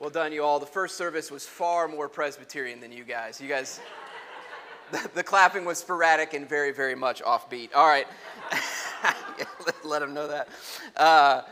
Well 0.00 0.10
done, 0.10 0.32
you 0.32 0.44
all. 0.44 0.60
The 0.60 0.66
first 0.66 0.96
service 0.96 1.28
was 1.28 1.44
far 1.44 1.88
more 1.88 2.08
Presbyterian 2.08 2.78
than 2.78 2.92
you 2.92 3.02
guys. 3.02 3.40
You 3.40 3.48
guys, 3.48 3.80
the, 4.92 5.10
the 5.12 5.24
clapping 5.24 5.64
was 5.64 5.78
sporadic 5.78 6.34
and 6.34 6.48
very, 6.48 6.70
very 6.70 6.94
much 6.94 7.20
offbeat. 7.20 7.70
All 7.74 7.88
right. 7.88 8.06
let, 9.84 9.98
them 9.98 10.14
know 10.14 10.28
that. 10.28 10.48
Uh, 10.96 11.42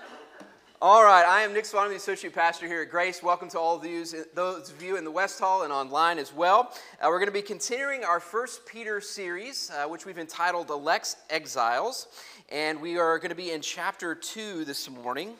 all 0.80 1.02
right, 1.02 1.26
I 1.26 1.42
am 1.42 1.54
Nick 1.54 1.64
Swan, 1.64 1.88
the 1.88 1.96
associate 1.96 2.34
pastor 2.34 2.68
here 2.68 2.82
at 2.82 2.88
Grace. 2.88 3.20
Welcome 3.20 3.48
to 3.48 3.58
all 3.58 3.78
of 3.78 3.84
you, 3.84 4.04
those 4.34 4.70
of 4.70 4.80
you 4.80 4.96
in 4.96 5.02
the 5.02 5.10
West 5.10 5.40
Hall 5.40 5.64
and 5.64 5.72
online 5.72 6.20
as 6.20 6.32
well. 6.32 6.72
Uh, 7.02 7.06
we're 7.08 7.18
going 7.18 7.26
to 7.26 7.32
be 7.32 7.42
continuing 7.42 8.04
our 8.04 8.20
First 8.20 8.64
Peter 8.64 9.00
series, 9.00 9.72
uh, 9.72 9.88
which 9.88 10.06
we've 10.06 10.18
entitled 10.18 10.70
"Elect 10.70 11.16
Exiles," 11.30 12.06
and 12.48 12.80
we 12.80 12.96
are 12.96 13.18
going 13.18 13.30
to 13.30 13.34
be 13.34 13.50
in 13.50 13.60
chapter 13.60 14.14
two 14.14 14.64
this 14.64 14.88
morning. 14.88 15.34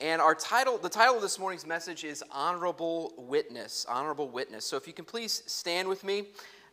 And 0.00 0.22
our 0.22 0.34
title, 0.34 0.78
the 0.78 0.88
title 0.88 1.16
of 1.16 1.20
this 1.20 1.38
morning's 1.38 1.66
message 1.66 2.04
is 2.04 2.24
Honorable 2.32 3.12
Witness. 3.18 3.84
Honorable 3.86 4.30
Witness. 4.30 4.64
So 4.64 4.78
if 4.78 4.86
you 4.86 4.94
can 4.94 5.04
please 5.04 5.42
stand 5.44 5.86
with 5.86 6.04
me, 6.04 6.24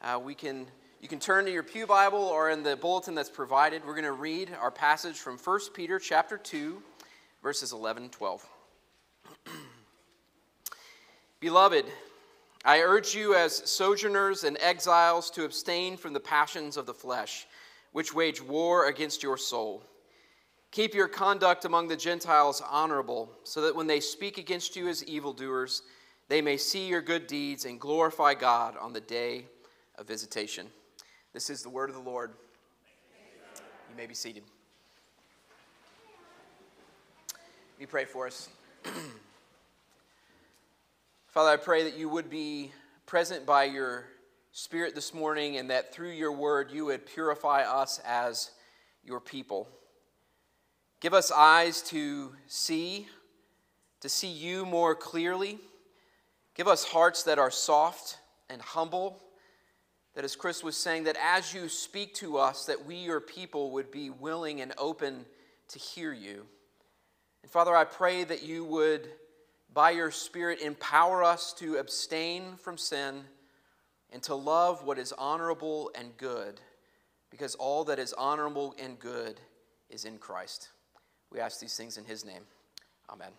uh, 0.01 0.17
we 0.23 0.33
can, 0.33 0.65
you 1.01 1.09
can 1.09 1.19
turn 1.19 1.43
to 1.43 1.51
your 1.51 1.63
Pew 1.63 1.85
Bible 1.85 2.23
or 2.23 2.51
in 2.51 2.63
the 2.63 2.77
bulletin 2.77 3.15
that's 3.15 3.29
provided. 3.29 3.85
We're 3.85 3.95
going 3.95 4.05
to 4.05 4.13
read 4.13 4.55
our 4.61 4.71
passage 4.71 5.17
from 5.17 5.37
1 5.37 5.59
Peter 5.73 5.99
chapter 5.99 6.37
2, 6.37 6.81
verses 7.43 7.73
11 7.73 8.03
and 8.03 8.11
12. 8.13 8.47
Beloved, 11.41 11.83
I 12.63 12.79
urge 12.79 13.13
you 13.13 13.35
as 13.35 13.69
sojourners 13.69 14.45
and 14.45 14.57
exiles 14.61 15.29
to 15.31 15.43
abstain 15.43 15.97
from 15.97 16.13
the 16.13 16.21
passions 16.21 16.77
of 16.77 16.85
the 16.85 16.93
flesh, 16.93 17.45
which 17.91 18.13
wage 18.13 18.41
war 18.41 18.87
against 18.87 19.21
your 19.21 19.35
soul. 19.35 19.83
Keep 20.71 20.93
your 20.93 21.07
conduct 21.07 21.65
among 21.65 21.87
the 21.87 21.95
Gentiles 21.95 22.61
honorable, 22.69 23.31
so 23.43 23.61
that 23.61 23.75
when 23.75 23.87
they 23.87 23.99
speak 23.99 24.37
against 24.37 24.75
you 24.75 24.87
as 24.87 25.03
evildoers, 25.05 25.81
they 26.27 26.41
may 26.41 26.57
see 26.57 26.87
your 26.87 27.01
good 27.01 27.25
deeds 27.25 27.65
and 27.65 27.79
glorify 27.79 28.33
God 28.33 28.75
on 28.77 28.93
the 28.93 29.01
day 29.01 29.45
of 29.97 30.07
visitation. 30.07 30.67
This 31.33 31.49
is 31.49 31.63
the 31.63 31.69
word 31.69 31.89
of 31.89 31.95
the 31.95 32.01
Lord. 32.01 32.31
You 33.89 33.95
may 33.95 34.05
be 34.05 34.13
seated. 34.13 34.43
Me 37.79 37.85
pray 37.85 38.05
for 38.05 38.27
us. 38.27 38.49
Father, 41.27 41.51
I 41.51 41.57
pray 41.57 41.83
that 41.83 41.97
you 41.97 42.09
would 42.09 42.29
be 42.29 42.71
present 43.05 43.45
by 43.45 43.65
your 43.65 44.05
Spirit 44.51 44.95
this 44.95 45.13
morning 45.13 45.57
and 45.57 45.69
that 45.69 45.93
through 45.93 46.09
your 46.09 46.31
word 46.31 46.71
you 46.71 46.85
would 46.85 47.05
purify 47.05 47.61
us 47.61 48.01
as 48.03 48.49
your 49.05 49.19
people. 49.19 49.69
Give 50.99 51.13
us 51.13 51.31
eyes 51.31 51.81
to 51.83 52.33
see, 52.47 53.07
to 54.01 54.09
see 54.09 54.29
you 54.31 54.65
more 54.65 54.95
clearly. 54.95 55.59
Give 56.55 56.67
us 56.67 56.83
hearts 56.83 57.23
that 57.23 57.37
are 57.37 57.51
soft 57.51 58.17
and 58.49 58.61
humble. 58.61 59.21
That, 60.15 60.23
as 60.25 60.35
Chris 60.35 60.63
was 60.63 60.75
saying, 60.75 61.03
that 61.03 61.17
as 61.23 61.53
you 61.53 61.69
speak 61.69 62.15
to 62.15 62.37
us, 62.37 62.65
that 62.65 62.83
we, 62.85 62.95
your 62.95 63.19
people, 63.19 63.69
would 63.71 63.91
be 63.91 64.09
willing 64.09 64.61
and 64.61 64.73
open 64.79 65.25
to 65.67 65.77
hear 65.77 66.11
you. 66.11 66.47
And 67.43 67.51
Father, 67.51 67.75
I 67.75 67.83
pray 67.83 68.23
that 68.23 68.41
you 68.41 68.65
would, 68.65 69.07
by 69.71 69.91
your 69.91 70.09
Spirit, 70.09 70.61
empower 70.61 71.23
us 71.23 71.53
to 71.59 71.77
abstain 71.77 72.55
from 72.55 72.79
sin 72.79 73.25
and 74.11 74.23
to 74.23 74.33
love 74.33 74.83
what 74.83 74.97
is 74.97 75.13
honorable 75.15 75.91
and 75.93 76.17
good, 76.17 76.59
because 77.29 77.53
all 77.53 77.83
that 77.83 77.99
is 77.99 78.13
honorable 78.13 78.73
and 78.81 78.97
good 78.97 79.39
is 79.91 80.03
in 80.03 80.17
Christ. 80.17 80.69
We 81.31 81.39
ask 81.39 81.59
these 81.59 81.75
things 81.75 81.97
in 81.97 82.05
his 82.05 82.25
name. 82.25 82.43
Amen. 83.09 83.31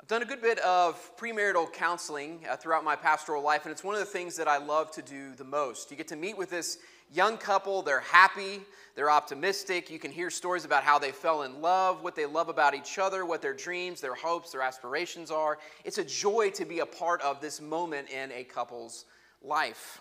I've 0.00 0.08
done 0.08 0.22
a 0.22 0.26
good 0.26 0.40
bit 0.40 0.58
of 0.60 1.16
premarital 1.18 1.72
counseling 1.72 2.40
uh, 2.48 2.56
throughout 2.56 2.84
my 2.84 2.96
pastoral 2.96 3.42
life, 3.42 3.64
and 3.64 3.72
it's 3.72 3.84
one 3.84 3.94
of 3.94 4.00
the 4.00 4.06
things 4.06 4.36
that 4.36 4.48
I 4.48 4.56
love 4.56 4.90
to 4.92 5.02
do 5.02 5.34
the 5.34 5.44
most. 5.44 5.90
You 5.90 5.96
get 5.96 6.08
to 6.08 6.16
meet 6.16 6.38
with 6.38 6.50
this 6.50 6.78
young 7.12 7.36
couple, 7.36 7.82
they're 7.82 8.00
happy, 8.00 8.60
they're 8.94 9.10
optimistic. 9.10 9.90
You 9.90 9.98
can 9.98 10.10
hear 10.10 10.30
stories 10.30 10.64
about 10.64 10.84
how 10.84 10.98
they 10.98 11.12
fell 11.12 11.42
in 11.42 11.60
love, 11.60 12.02
what 12.02 12.16
they 12.16 12.26
love 12.26 12.48
about 12.48 12.74
each 12.74 12.98
other, 12.98 13.26
what 13.26 13.42
their 13.42 13.52
dreams, 13.52 14.00
their 14.00 14.14
hopes, 14.14 14.52
their 14.52 14.62
aspirations 14.62 15.30
are. 15.30 15.58
It's 15.84 15.98
a 15.98 16.04
joy 16.04 16.50
to 16.50 16.64
be 16.64 16.78
a 16.78 16.86
part 16.86 17.20
of 17.22 17.40
this 17.40 17.60
moment 17.60 18.08
in 18.10 18.32
a 18.32 18.44
couple's 18.44 19.04
life. 19.42 20.00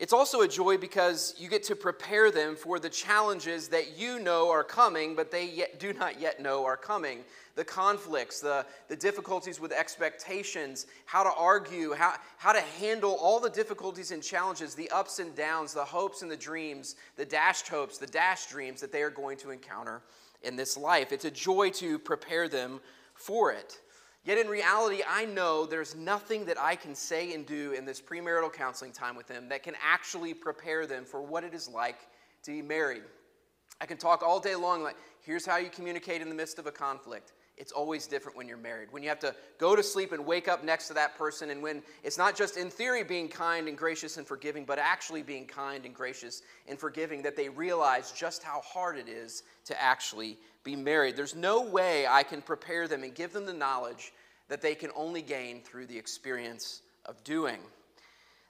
It's 0.00 0.14
also 0.14 0.40
a 0.40 0.48
joy 0.48 0.78
because 0.78 1.34
you 1.38 1.50
get 1.50 1.62
to 1.64 1.76
prepare 1.76 2.30
them 2.30 2.56
for 2.56 2.78
the 2.78 2.88
challenges 2.88 3.68
that 3.68 3.98
you 3.98 4.18
know 4.18 4.50
are 4.50 4.64
coming, 4.64 5.14
but 5.14 5.30
they 5.30 5.44
yet, 5.44 5.78
do 5.78 5.92
not 5.92 6.18
yet 6.18 6.40
know 6.40 6.64
are 6.64 6.78
coming. 6.78 7.18
The 7.54 7.66
conflicts, 7.66 8.40
the, 8.40 8.64
the 8.88 8.96
difficulties 8.96 9.60
with 9.60 9.72
expectations, 9.72 10.86
how 11.04 11.22
to 11.22 11.30
argue, 11.36 11.92
how, 11.92 12.14
how 12.38 12.52
to 12.52 12.62
handle 12.80 13.18
all 13.20 13.40
the 13.40 13.50
difficulties 13.50 14.10
and 14.10 14.22
challenges, 14.22 14.74
the 14.74 14.88
ups 14.88 15.18
and 15.18 15.36
downs, 15.36 15.74
the 15.74 15.84
hopes 15.84 16.22
and 16.22 16.30
the 16.30 16.36
dreams, 16.36 16.96
the 17.16 17.26
dashed 17.26 17.68
hopes, 17.68 17.98
the 17.98 18.06
dashed 18.06 18.48
dreams 18.48 18.80
that 18.80 18.92
they 18.92 19.02
are 19.02 19.10
going 19.10 19.36
to 19.36 19.50
encounter 19.50 20.00
in 20.42 20.56
this 20.56 20.78
life. 20.78 21.12
It's 21.12 21.26
a 21.26 21.30
joy 21.30 21.68
to 21.72 21.98
prepare 21.98 22.48
them 22.48 22.80
for 23.12 23.52
it. 23.52 23.78
Yet 24.22 24.36
in 24.36 24.48
reality, 24.48 25.02
I 25.08 25.24
know 25.24 25.64
there's 25.64 25.94
nothing 25.94 26.44
that 26.44 26.60
I 26.60 26.76
can 26.76 26.94
say 26.94 27.32
and 27.32 27.46
do 27.46 27.72
in 27.72 27.86
this 27.86 28.00
premarital 28.00 28.52
counseling 28.52 28.92
time 28.92 29.16
with 29.16 29.26
them 29.26 29.48
that 29.48 29.62
can 29.62 29.74
actually 29.82 30.34
prepare 30.34 30.86
them 30.86 31.04
for 31.04 31.22
what 31.22 31.42
it 31.42 31.54
is 31.54 31.68
like 31.68 31.98
to 32.42 32.50
be 32.50 32.60
married. 32.60 33.02
I 33.80 33.86
can 33.86 33.96
talk 33.96 34.22
all 34.22 34.38
day 34.38 34.54
long, 34.54 34.82
like, 34.82 34.96
here's 35.22 35.46
how 35.46 35.56
you 35.56 35.70
communicate 35.70 36.20
in 36.20 36.28
the 36.28 36.34
midst 36.34 36.58
of 36.58 36.66
a 36.66 36.70
conflict. 36.70 37.32
It's 37.60 37.72
always 37.72 38.06
different 38.06 38.38
when 38.38 38.48
you're 38.48 38.56
married. 38.56 38.88
When 38.90 39.02
you 39.02 39.10
have 39.10 39.18
to 39.18 39.34
go 39.58 39.76
to 39.76 39.82
sleep 39.82 40.12
and 40.12 40.24
wake 40.24 40.48
up 40.48 40.64
next 40.64 40.88
to 40.88 40.94
that 40.94 41.18
person, 41.18 41.50
and 41.50 41.62
when 41.62 41.82
it's 42.02 42.16
not 42.16 42.34
just 42.34 42.56
in 42.56 42.70
theory 42.70 43.04
being 43.04 43.28
kind 43.28 43.68
and 43.68 43.76
gracious 43.76 44.16
and 44.16 44.26
forgiving, 44.26 44.64
but 44.64 44.78
actually 44.78 45.22
being 45.22 45.46
kind 45.46 45.84
and 45.84 45.94
gracious 45.94 46.40
and 46.66 46.78
forgiving, 46.78 47.20
that 47.20 47.36
they 47.36 47.50
realize 47.50 48.12
just 48.12 48.42
how 48.42 48.62
hard 48.62 48.96
it 48.96 49.10
is 49.10 49.42
to 49.66 49.80
actually 49.80 50.38
be 50.64 50.74
married. 50.74 51.16
There's 51.16 51.36
no 51.36 51.60
way 51.60 52.06
I 52.06 52.22
can 52.22 52.40
prepare 52.40 52.88
them 52.88 53.02
and 53.02 53.14
give 53.14 53.34
them 53.34 53.44
the 53.44 53.52
knowledge 53.52 54.14
that 54.48 54.62
they 54.62 54.74
can 54.74 54.90
only 54.96 55.20
gain 55.20 55.60
through 55.60 55.86
the 55.86 55.98
experience 55.98 56.80
of 57.04 57.22
doing. 57.24 57.58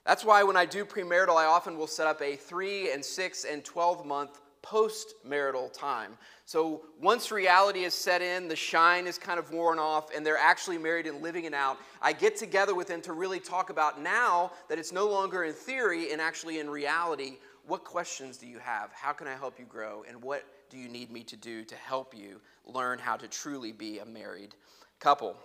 That's 0.05 0.25
why 0.25 0.41
when 0.43 0.55
I 0.57 0.65
do 0.65 0.85
premarital, 0.85 1.35
I 1.35 1.45
often 1.45 1.77
will 1.77 1.85
set 1.85 2.07
up 2.07 2.21
a 2.21 2.35
three 2.35 2.91
and 2.91 3.03
six 3.03 3.43
and 3.43 3.63
12 3.63 4.05
month 4.05 4.40
post 4.61 5.15
marital 5.25 5.69
time. 5.69 6.17
So 6.45 6.83
once 7.01 7.31
reality 7.31 7.83
is 7.83 7.93
set 7.93 8.21
in, 8.21 8.47
the 8.47 8.55
shine 8.55 9.07
is 9.07 9.17
kind 9.17 9.39
of 9.39 9.51
worn 9.51 9.79
off, 9.79 10.13
and 10.15 10.25
they're 10.25 10.37
actually 10.37 10.77
married 10.77 11.07
and 11.07 11.21
living 11.21 11.45
it 11.45 11.53
out, 11.53 11.77
I 12.01 12.13
get 12.13 12.35
together 12.35 12.75
with 12.75 12.87
them 12.87 13.01
to 13.01 13.13
really 13.13 13.39
talk 13.39 13.69
about 13.69 14.01
now 14.01 14.51
that 14.69 14.77
it's 14.77 14.91
no 14.91 15.09
longer 15.09 15.43
in 15.43 15.53
theory 15.53 16.11
and 16.11 16.21
actually 16.21 16.59
in 16.59 16.69
reality. 16.69 17.37
What 17.65 17.83
questions 17.83 18.37
do 18.37 18.47
you 18.47 18.59
have? 18.59 18.91
How 18.93 19.13
can 19.13 19.27
I 19.27 19.33
help 19.33 19.59
you 19.59 19.65
grow? 19.65 20.03
And 20.07 20.21
what 20.21 20.43
do 20.69 20.77
you 20.77 20.87
need 20.87 21.11
me 21.11 21.23
to 21.23 21.35
do 21.35 21.63
to 21.63 21.75
help 21.75 22.15
you 22.15 22.39
learn 22.65 22.99
how 22.99 23.17
to 23.17 23.27
truly 23.27 23.71
be 23.71 23.99
a 23.99 24.05
married 24.05 24.55
couple? 24.99 25.35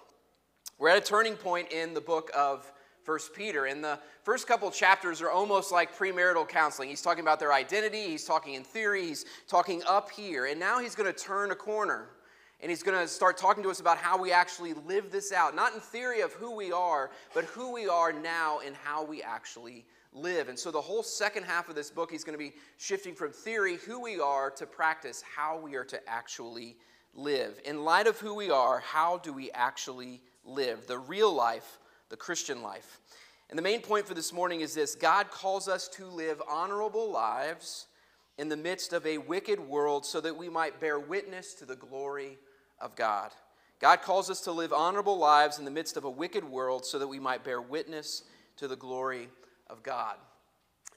We're 0.78 0.90
at 0.90 0.98
a 0.98 1.06
turning 1.06 1.36
point 1.36 1.72
in 1.72 1.94
the 1.94 2.00
book 2.00 2.30
of 2.36 2.70
First 3.06 3.32
Peter. 3.32 3.66
And 3.66 3.84
the 3.84 4.00
first 4.24 4.48
couple 4.48 4.68
chapters 4.72 5.22
are 5.22 5.30
almost 5.30 5.70
like 5.70 5.96
premarital 5.96 6.48
counseling. 6.48 6.88
He's 6.88 7.02
talking 7.02 7.22
about 7.22 7.38
their 7.38 7.52
identity, 7.52 8.08
he's 8.08 8.24
talking 8.24 8.54
in 8.54 8.64
theory, 8.64 9.06
he's 9.06 9.24
talking 9.46 9.80
up 9.86 10.10
here. 10.10 10.46
And 10.46 10.58
now 10.58 10.80
he's 10.80 10.96
going 10.96 11.10
to 11.10 11.16
turn 11.16 11.52
a 11.52 11.54
corner. 11.54 12.08
And 12.60 12.68
he's 12.68 12.82
going 12.82 12.98
to 12.98 13.06
start 13.06 13.36
talking 13.36 13.62
to 13.62 13.70
us 13.70 13.78
about 13.78 13.96
how 13.96 14.20
we 14.20 14.32
actually 14.32 14.74
live 14.74 15.12
this 15.12 15.30
out. 15.30 15.54
Not 15.54 15.74
in 15.74 15.78
theory 15.78 16.22
of 16.22 16.32
who 16.32 16.56
we 16.56 16.72
are, 16.72 17.12
but 17.32 17.44
who 17.44 17.72
we 17.72 17.86
are 17.86 18.12
now 18.12 18.58
and 18.66 18.74
how 18.74 19.04
we 19.04 19.22
actually 19.22 19.84
live. 20.12 20.48
And 20.48 20.58
so 20.58 20.72
the 20.72 20.80
whole 20.80 21.04
second 21.04 21.44
half 21.44 21.68
of 21.68 21.76
this 21.76 21.90
book, 21.90 22.10
he's 22.10 22.24
going 22.24 22.36
to 22.36 22.42
be 22.42 22.54
shifting 22.76 23.14
from 23.14 23.30
theory, 23.30 23.76
who 23.76 24.02
we 24.02 24.18
are, 24.18 24.50
to 24.50 24.66
practice, 24.66 25.22
how 25.22 25.58
we 25.58 25.76
are 25.76 25.84
to 25.84 26.00
actually 26.08 26.76
live. 27.14 27.60
In 27.64 27.84
light 27.84 28.08
of 28.08 28.18
who 28.18 28.34
we 28.34 28.50
are, 28.50 28.80
how 28.80 29.18
do 29.18 29.32
we 29.32 29.52
actually 29.52 30.22
live? 30.44 30.88
The 30.88 30.98
real 30.98 31.32
life, 31.32 31.78
the 32.08 32.16
Christian 32.16 32.62
life. 32.62 33.00
And 33.48 33.58
the 33.58 33.62
main 33.62 33.80
point 33.80 34.06
for 34.06 34.14
this 34.14 34.32
morning 34.32 34.60
is 34.60 34.74
this 34.74 34.94
God 34.94 35.30
calls 35.30 35.68
us 35.68 35.88
to 35.88 36.06
live 36.06 36.42
honorable 36.48 37.10
lives 37.10 37.86
in 38.38 38.48
the 38.48 38.56
midst 38.56 38.92
of 38.92 39.06
a 39.06 39.18
wicked 39.18 39.60
world 39.60 40.04
so 40.04 40.20
that 40.20 40.36
we 40.36 40.48
might 40.48 40.80
bear 40.80 40.98
witness 40.98 41.54
to 41.54 41.64
the 41.64 41.76
glory 41.76 42.38
of 42.80 42.94
God. 42.96 43.30
God 43.80 44.02
calls 44.02 44.30
us 44.30 44.40
to 44.42 44.52
live 44.52 44.72
honorable 44.72 45.18
lives 45.18 45.58
in 45.58 45.64
the 45.64 45.70
midst 45.70 45.96
of 45.96 46.04
a 46.04 46.10
wicked 46.10 46.44
world 46.44 46.84
so 46.84 46.98
that 46.98 47.06
we 47.06 47.20
might 47.20 47.44
bear 47.44 47.60
witness 47.60 48.24
to 48.56 48.68
the 48.68 48.76
glory 48.76 49.28
of 49.68 49.82
God. 49.82 50.16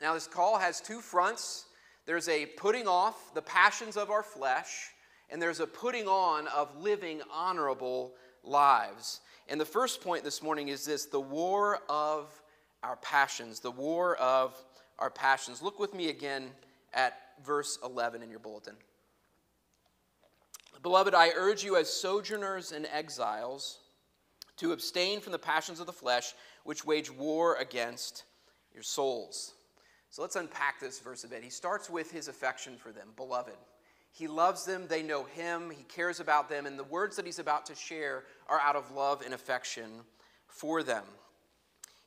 Now, 0.01 0.13
this 0.13 0.27
call 0.27 0.57
has 0.57 0.79
two 0.79 1.01
fronts 1.01 1.65
there's 2.06 2.27
a 2.27 2.47
putting 2.47 2.88
off 2.88 3.35
the 3.35 3.41
passions 3.44 3.95
of 3.95 4.09
our 4.09 4.23
flesh, 4.23 4.89
and 5.29 5.39
there's 5.39 5.59
a 5.59 5.67
putting 5.67 6.07
on 6.07 6.47
of 6.47 6.75
living 6.81 7.21
honorable 7.31 8.15
lives. 8.44 9.21
And 9.47 9.59
the 9.59 9.65
first 9.65 10.01
point 10.01 10.24
this 10.24 10.41
morning 10.41 10.68
is 10.68 10.86
this 10.86 11.06
the 11.06 11.19
war 11.19 11.80
of 11.89 12.41
our 12.83 12.97
passions. 12.97 13.59
The 13.59 13.71
war 13.71 14.15
of 14.18 14.56
our 14.97 15.09
passions. 15.09 15.62
Look 15.62 15.80
with 15.80 15.94
me 15.94 16.09
again 16.09 16.50
at 16.94 17.13
verse 17.44 17.80
11 17.83 18.21
in 18.21 18.30
your 18.30 18.39
bulletin. 18.39 18.75
Beloved, 20.81 21.13
I 21.13 21.31
urge 21.36 21.63
you 21.63 21.75
as 21.75 21.89
sojourners 21.89 22.71
and 22.71 22.86
exiles 22.86 23.80
to 24.57 24.71
abstain 24.71 25.19
from 25.19 25.31
the 25.31 25.39
passions 25.39 25.80
of 25.80 25.85
the 25.85 25.94
flesh, 25.94 26.33
which 26.63 26.85
wage 26.85 27.12
war 27.12 27.56
against 27.56 28.24
your 28.74 28.83
souls. 28.83 29.53
So 30.09 30.21
let's 30.21 30.35
unpack 30.35 30.80
this 30.80 31.00
verse 31.00 31.24
a 31.24 31.27
bit. 31.27 31.44
He 31.44 31.50
starts 31.50 31.89
with 31.89 32.12
his 32.12 32.27
affection 32.27 32.77
for 32.77 32.92
them, 32.92 33.09
beloved. 33.15 33.57
He 34.11 34.27
loves 34.27 34.65
them, 34.65 34.85
they 34.88 35.03
know 35.03 35.23
him, 35.23 35.69
he 35.69 35.83
cares 35.83 36.19
about 36.19 36.50
them, 36.50 36.65
and 36.65 36.77
the 36.77 36.83
words 36.83 37.15
that 37.15 37.25
he's 37.25 37.39
about 37.39 37.65
to 37.67 37.75
share 37.75 38.23
are 38.47 38.59
out 38.59 38.75
of 38.75 38.91
love 38.91 39.21
and 39.23 39.33
affection 39.33 39.89
for 40.47 40.83
them. 40.83 41.03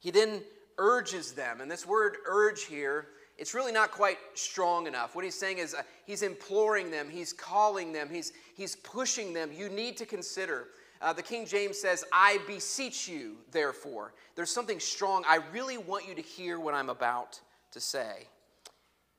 He 0.01 0.11
then 0.11 0.43
urges 0.79 1.33
them, 1.33 1.61
and 1.61 1.71
this 1.71 1.87
word 1.87 2.17
urge 2.27 2.65
here, 2.65 3.07
it's 3.39 3.55
really 3.55 3.73
not 3.73 3.91
quite 3.91 4.19
strong 4.35 4.87
enough. 4.87 5.15
What 5.15 5.25
he's 5.25 5.39
saying 5.39 5.59
is 5.59 5.75
uh, 5.75 5.83
he's 6.07 6.23
imploring 6.23 6.91
them, 6.91 7.09
he's 7.09 7.33
calling 7.33 7.93
them, 7.93 8.09
he's, 8.11 8.33
he's 8.55 8.77
pushing 8.77 9.33
them. 9.33 9.51
You 9.53 9.69
need 9.69 9.97
to 9.97 10.07
consider. 10.07 10.69
Uh, 11.01 11.13
the 11.13 11.23
King 11.23 11.47
James 11.47 11.79
says, 11.79 12.05
I 12.13 12.39
beseech 12.47 13.09
you, 13.09 13.37
therefore. 13.51 14.13
There's 14.37 14.51
something 14.51 14.79
strong. 14.79 15.25
I 15.27 15.41
really 15.53 15.79
want 15.79 16.07
you 16.07 16.15
to 16.15 16.23
hear 16.23 16.61
what 16.61 16.75
I'm 16.75 16.91
about 16.91 17.41
to 17.73 17.81
say. 17.81 18.29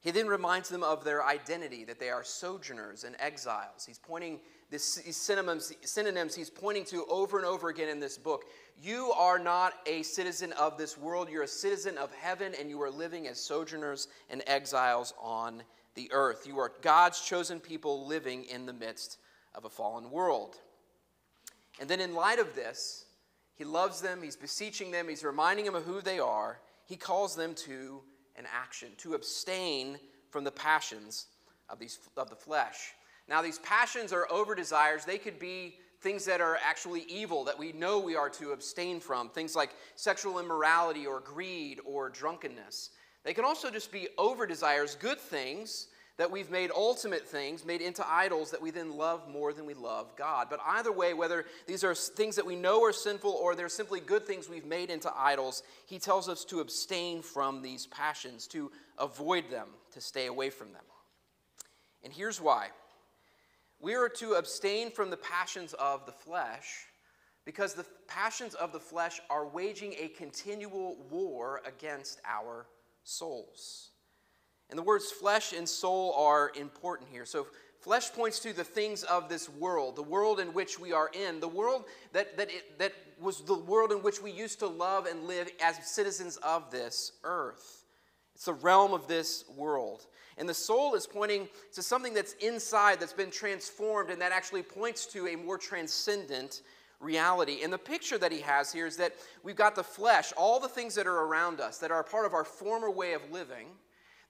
He 0.04 0.12
then 0.12 0.28
reminds 0.28 0.68
them 0.68 0.84
of 0.84 1.06
their 1.06 1.26
identity, 1.26 1.86
that 1.86 1.98
they 1.98 2.10
are 2.10 2.26
sojourners 2.26 3.06
and 3.06 3.16
exiles. 3.20 3.86
He's 3.86 3.98
pointing 3.98 4.42
this, 4.70 4.96
these 4.96 5.16
synonyms, 5.16 5.72
synonyms 5.82 6.36
he's 6.36 6.50
pointing 6.50 6.84
to 6.86 7.06
over 7.06 7.38
and 7.38 7.48
over 7.48 7.70
again 7.70 7.88
in 7.88 8.02
this 8.02 8.18
book. 8.18 8.44
You 8.82 9.14
are 9.14 9.40
not 9.40 9.74
a 9.86 10.04
citizen 10.04 10.52
of 10.54 10.78
this 10.78 10.98
world, 10.98 11.30
you're 11.30 11.44
a 11.44 11.48
citizen 11.48 11.98
of 11.98 12.14
heaven, 12.16 12.54
and 12.60 12.70
you 12.70 12.82
are 12.82 12.90
living 12.90 13.30
as 13.30 13.40
sojourners 13.40 14.10
and 14.30 14.44
exiles 14.46 15.14
on 15.22 15.64
the 15.96 16.12
earth. 16.12 16.46
You 16.46 16.60
are 16.60 16.74
God's 16.82 17.22
chosen 17.22 17.62
people 17.62 18.06
living 18.06 18.44
in 18.44 18.66
the 18.66 18.74
midst 18.74 19.20
of 19.56 19.64
a 19.64 19.70
fallen 19.70 20.12
world. 20.12 20.58
And 21.80 21.90
then, 21.90 22.02
in 22.02 22.14
light 22.14 22.40
of 22.40 22.56
this, 22.56 23.06
he 23.56 23.64
loves 23.64 24.02
them, 24.02 24.22
he's 24.22 24.36
beseeching 24.36 24.92
them, 24.92 25.08
he's 25.08 25.24
reminding 25.24 25.64
them 25.64 25.76
of 25.76 25.86
who 25.86 26.02
they 26.02 26.20
are. 26.20 26.60
He 26.86 26.98
calls 26.98 27.38
them 27.38 27.56
to 27.56 28.02
an 28.36 28.46
action, 28.54 28.90
to 28.98 29.14
abstain 29.14 30.00
from 30.30 30.44
the 30.44 30.52
passions 30.52 31.28
of, 31.70 31.80
these, 31.80 32.00
of 32.18 32.30
the 32.30 32.36
flesh. 32.36 32.94
Now, 33.28 33.42
these 33.42 33.60
passions 33.60 34.12
are 34.12 34.28
over 34.32 34.56
desires. 34.56 35.06
They 35.06 35.18
could 35.18 35.40
be 35.40 35.78
things 36.02 36.26
that 36.26 36.42
are 36.42 36.58
actually 36.64 37.06
evil 37.08 37.46
that 37.46 37.58
we 37.58 37.72
know 37.72 38.00
we 38.00 38.16
are 38.16 38.30
to 38.30 38.52
abstain 38.52 39.00
from, 39.00 39.30
things 39.30 39.56
like 39.56 39.72
sexual 39.96 40.40
immorality 40.40 41.06
or 41.06 41.22
greed 41.22 41.80
or 41.86 42.10
drunkenness. 42.10 42.90
They 43.24 43.34
can 43.34 43.46
also 43.46 43.72
just 43.72 43.92
be 43.92 44.10
over 44.18 44.46
desires, 44.46 44.96
good 44.96 45.20
things 45.20 45.88
that 46.18 46.30
we've 46.30 46.52
made 46.52 46.70
ultimate 46.72 47.28
things, 47.28 47.66
made 47.66 47.82
into 47.82 48.08
idols 48.08 48.52
that 48.52 48.62
we 48.62 48.70
then 48.70 48.96
love 48.96 49.28
more 49.28 49.52
than 49.52 49.66
we 49.66 49.74
love 49.74 50.16
God. 50.16 50.48
But 50.50 50.60
either 50.66 50.92
way, 50.92 51.14
whether 51.14 51.46
these 51.66 51.84
are 51.84 51.96
things 51.96 52.36
that 52.36 52.46
we 52.46 52.56
know 52.56 52.84
are 52.84 52.94
sinful 52.94 53.32
or 53.32 53.56
they're 53.56 53.70
simply 53.70 54.00
good 54.00 54.28
things 54.28 54.48
we've 54.48 54.66
made 54.66 54.92
into 54.92 55.12
idols, 55.16 55.64
he 55.88 55.98
tells 55.98 56.30
us 56.30 56.46
to 56.46 56.60
abstain 56.60 57.24
from 57.24 57.62
these 57.62 57.88
passions, 57.88 58.46
to 58.48 58.72
avoid 59.00 59.50
them, 59.50 59.70
to 59.92 60.02
stay 60.02 60.28
away 60.28 60.52
from 60.52 60.72
them. 60.72 60.84
And 62.04 62.14
here's 62.14 62.40
why 62.40 62.68
we 63.80 63.96
are 63.96 64.10
to 64.10 64.34
abstain 64.34 64.92
from 64.92 65.10
the 65.10 65.18
passions 65.18 65.74
of 65.74 66.06
the 66.06 66.12
flesh 66.12 66.86
because 67.46 67.74
the 67.74 67.86
passions 68.08 68.54
of 68.54 68.72
the 68.72 68.80
flesh 68.80 69.20
are 69.30 69.46
waging 69.46 69.94
a 70.00 70.08
continual 70.10 70.96
war 71.10 71.62
against 71.66 72.22
our 72.26 72.68
souls. 73.04 73.90
And 74.74 74.78
the 74.80 74.84
words 74.84 75.12
flesh 75.12 75.54
and 75.54 75.70
soul 75.70 76.16
are 76.18 76.52
important 76.56 77.08
here. 77.12 77.28
So, 77.28 77.46
flesh 77.80 78.12
points 78.12 78.40
to 78.40 78.54
the 78.54 78.64
things 78.64 79.04
of 79.04 79.30
this 79.30 79.48
world, 79.48 79.96
the 79.96 80.02
world 80.02 80.40
in 80.40 80.48
which 80.48 80.80
we 80.80 80.92
are 80.92 81.12
in, 81.14 81.40
the 81.40 81.48
world 81.48 81.86
that, 82.12 82.38
that, 82.38 82.50
it, 82.50 82.80
that 82.80 82.92
was 83.22 83.42
the 83.42 83.54
world 83.56 83.92
in 83.92 84.00
which 84.00 84.20
we 84.20 84.32
used 84.32 84.58
to 84.62 84.66
love 84.66 85.06
and 85.06 85.28
live 85.28 85.48
as 85.62 85.76
citizens 85.86 86.38
of 86.38 86.72
this 86.72 87.12
earth. 87.24 87.86
It's 88.34 88.46
the 88.46 88.54
realm 88.54 88.94
of 88.94 89.08
this 89.08 89.46
world. 89.56 90.08
And 90.40 90.50
the 90.50 90.56
soul 90.56 90.96
is 90.96 91.06
pointing 91.06 91.50
to 91.74 91.84
something 91.84 92.16
that's 92.16 92.34
inside, 92.42 93.00
that's 93.00 93.14
been 93.14 93.30
transformed, 93.30 94.10
and 94.10 94.20
that 94.24 94.32
actually 94.32 94.64
points 94.64 95.06
to 95.06 95.28
a 95.28 95.36
more 95.36 95.60
transcendent 95.60 96.64
reality. 97.00 97.60
And 97.62 97.72
the 97.72 97.78
picture 97.78 98.18
that 98.18 98.32
he 98.32 98.40
has 98.40 98.74
here 98.74 98.88
is 98.88 98.98
that 98.98 99.14
we've 99.44 99.56
got 99.56 99.76
the 99.76 99.84
flesh, 99.84 100.34
all 100.36 100.60
the 100.60 100.68
things 100.68 100.96
that 100.96 101.06
are 101.06 101.26
around 101.26 101.62
us, 101.62 101.78
that 101.78 101.92
are 101.92 102.02
part 102.02 102.26
of 102.26 102.34
our 102.34 102.44
former 102.44 102.90
way 102.90 103.14
of 103.14 103.22
living 103.32 103.68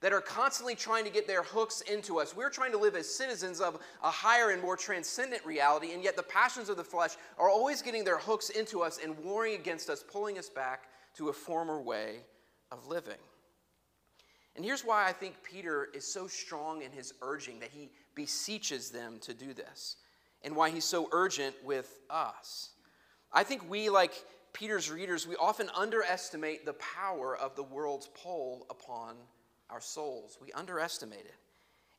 that 0.03 0.11
are 0.11 0.19
constantly 0.19 0.75
trying 0.75 1.05
to 1.05 1.09
get 1.09 1.27
their 1.27 1.43
hooks 1.43 1.79
into 1.79 2.19
us. 2.19 2.35
We're 2.35 2.49
trying 2.49 2.73
to 2.73 2.77
live 2.77 2.93
as 2.93 3.07
citizens 3.07 3.61
of 3.61 3.79
a 4.03 4.11
higher 4.11 4.49
and 4.49 4.61
more 4.61 4.75
transcendent 4.75 5.45
reality, 5.45 5.93
and 5.93 6.03
yet 6.03 6.17
the 6.17 6.23
passions 6.23 6.67
of 6.67 6.75
the 6.75 6.83
flesh 6.83 7.11
are 7.39 7.49
always 7.49 7.81
getting 7.81 8.03
their 8.03 8.17
hooks 8.17 8.49
into 8.49 8.81
us 8.81 8.99
and 9.01 9.17
warring 9.23 9.55
against 9.55 9.89
us, 9.89 10.03
pulling 10.03 10.37
us 10.37 10.49
back 10.49 10.89
to 11.15 11.29
a 11.29 11.33
former 11.33 11.81
way 11.81 12.17
of 12.69 12.85
living. 12.85 13.13
And 14.57 14.65
here's 14.65 14.83
why 14.83 15.07
I 15.07 15.13
think 15.13 15.35
Peter 15.41 15.87
is 15.93 16.05
so 16.05 16.27
strong 16.27 16.81
in 16.81 16.91
his 16.91 17.13
urging 17.21 17.61
that 17.61 17.69
he 17.71 17.89
beseeches 18.13 18.89
them 18.89 19.19
to 19.21 19.33
do 19.33 19.53
this, 19.53 19.95
and 20.41 20.53
why 20.53 20.69
he's 20.69 20.83
so 20.83 21.07
urgent 21.13 21.55
with 21.63 22.01
us. 22.09 22.71
I 23.31 23.43
think 23.45 23.69
we, 23.69 23.89
like 23.89 24.21
Peter's 24.51 24.91
readers, 24.91 25.25
we 25.25 25.37
often 25.37 25.69
underestimate 25.73 26.65
the 26.65 26.73
power 26.73 27.37
of 27.37 27.55
the 27.55 27.63
world's 27.63 28.09
pull 28.21 28.67
upon 28.69 29.15
our 29.73 29.81
souls. 29.81 30.37
We 30.39 30.51
underestimate 30.51 31.25
it. 31.25 31.35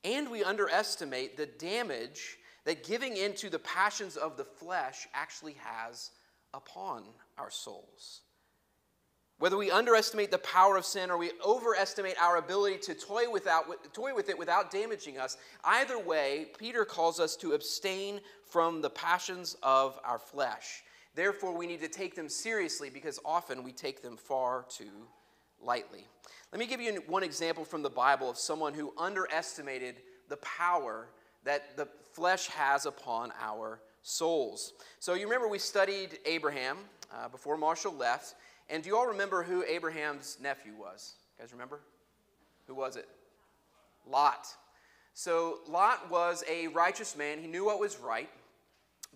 And 0.04 0.30
we 0.30 0.44
underestimate 0.44 1.36
the 1.36 1.46
damage 1.46 2.36
that 2.64 2.84
giving 2.84 3.16
into 3.16 3.50
the 3.50 3.58
passions 3.58 4.16
of 4.16 4.36
the 4.36 4.44
flesh 4.44 5.08
actually 5.12 5.56
has 5.58 6.10
upon 6.54 7.02
our 7.36 7.50
souls. 7.50 8.20
Whether 9.38 9.56
we 9.56 9.70
underestimate 9.70 10.30
the 10.30 10.38
power 10.38 10.76
of 10.76 10.84
sin 10.84 11.10
or 11.10 11.18
we 11.18 11.32
overestimate 11.44 12.14
our 12.22 12.36
ability 12.36 12.78
to 12.84 12.94
toy, 12.94 13.28
without, 13.28 13.92
toy 13.92 14.14
with 14.14 14.28
it 14.28 14.38
without 14.38 14.70
damaging 14.70 15.18
us, 15.18 15.36
either 15.64 15.98
way, 15.98 16.46
Peter 16.56 16.84
calls 16.84 17.18
us 17.18 17.34
to 17.36 17.52
abstain 17.52 18.20
from 18.48 18.80
the 18.80 18.90
passions 18.90 19.56
of 19.62 19.98
our 20.04 20.18
flesh. 20.18 20.84
Therefore, 21.16 21.56
we 21.56 21.66
need 21.66 21.80
to 21.80 21.88
take 21.88 22.14
them 22.14 22.28
seriously 22.28 22.90
because 22.90 23.18
often 23.24 23.64
we 23.64 23.72
take 23.72 24.02
them 24.02 24.16
far 24.16 24.64
too 24.68 25.08
lightly. 25.64 26.06
Let 26.52 26.58
me 26.58 26.66
give 26.66 26.80
you 26.80 27.02
one 27.08 27.22
example 27.22 27.64
from 27.64 27.82
the 27.82 27.90
Bible 27.90 28.30
of 28.30 28.38
someone 28.38 28.74
who 28.74 28.92
underestimated 28.96 29.96
the 30.28 30.36
power 30.38 31.08
that 31.44 31.76
the 31.76 31.88
flesh 32.12 32.46
has 32.48 32.86
upon 32.86 33.32
our 33.40 33.80
souls. 34.02 34.72
So, 35.00 35.14
you 35.14 35.24
remember 35.24 35.48
we 35.48 35.58
studied 35.58 36.18
Abraham 36.26 36.78
uh, 37.12 37.28
before 37.28 37.56
Marshall 37.56 37.94
left. 37.94 38.34
And 38.70 38.82
do 38.82 38.88
you 38.88 38.96
all 38.96 39.06
remember 39.06 39.42
who 39.42 39.62
Abraham's 39.64 40.38
nephew 40.40 40.72
was? 40.78 41.14
You 41.36 41.42
guys 41.42 41.52
remember? 41.52 41.80
Who 42.66 42.74
was 42.74 42.96
it? 42.96 43.08
Lot. 44.06 44.46
So, 45.12 45.58
Lot 45.68 46.10
was 46.10 46.44
a 46.48 46.68
righteous 46.68 47.16
man. 47.16 47.40
He 47.40 47.46
knew 47.46 47.64
what 47.64 47.78
was 47.78 47.98
right. 47.98 48.30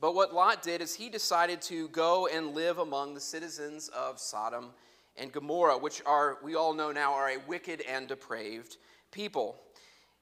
But 0.00 0.14
what 0.14 0.33
Lot 0.33 0.62
did 0.62 0.81
is 0.81 0.95
he 0.95 1.09
decided 1.09 1.61
to 1.62 1.88
go 1.88 2.28
and 2.28 2.55
live 2.55 2.78
among 2.78 3.14
the 3.14 3.21
citizens 3.21 3.88
of 3.88 4.21
Sodom 4.21 4.71
and 5.19 5.33
Gomorrah, 5.33 5.79
which 5.79 6.03
are, 6.07 6.39
we 6.43 6.55
all 6.55 6.75
know 6.75 6.93
now, 6.93 7.13
are 7.13 7.31
a 7.31 7.39
wicked 7.47 7.83
and 7.83 8.09
depraved 8.09 8.77
people. 9.11 9.61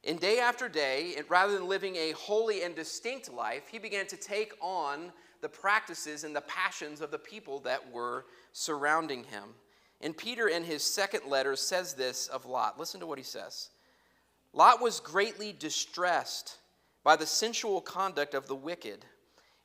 And 0.04 0.20
day 0.20 0.38
after 0.38 0.68
day, 0.68 1.16
rather 1.28 1.54
than 1.54 1.68
living 1.68 1.96
a 1.96 2.12
holy 2.12 2.62
and 2.62 2.74
distinct 2.74 3.32
life, 3.32 3.68
he 3.68 3.78
began 3.78 4.06
to 4.06 4.16
take 4.16 4.52
on 4.60 5.12
the 5.42 5.48
practices 5.48 6.24
and 6.24 6.34
the 6.34 6.42
passions 6.42 7.00
of 7.00 7.10
the 7.10 7.18
people 7.18 7.58
that 7.60 7.92
were 7.92 8.26
surrounding 8.52 9.24
him. 9.24 9.54
And 10.00 10.16
Peter, 10.16 10.48
in 10.48 10.64
his 10.64 10.82
second 10.82 11.28
letter, 11.28 11.56
says 11.56 11.94
this 11.94 12.28
of 12.28 12.46
Lot. 12.46 12.78
Listen 12.78 13.00
to 13.00 13.06
what 13.06 13.18
he 13.18 13.24
says 13.24 13.70
Lot 14.52 14.80
was 14.80 15.00
greatly 15.00 15.52
distressed 15.52 16.58
by 17.04 17.16
the 17.16 17.26
sensual 17.26 17.80
conduct 17.80 18.34
of 18.34 18.48
the 18.48 18.54
wicked, 18.54 19.04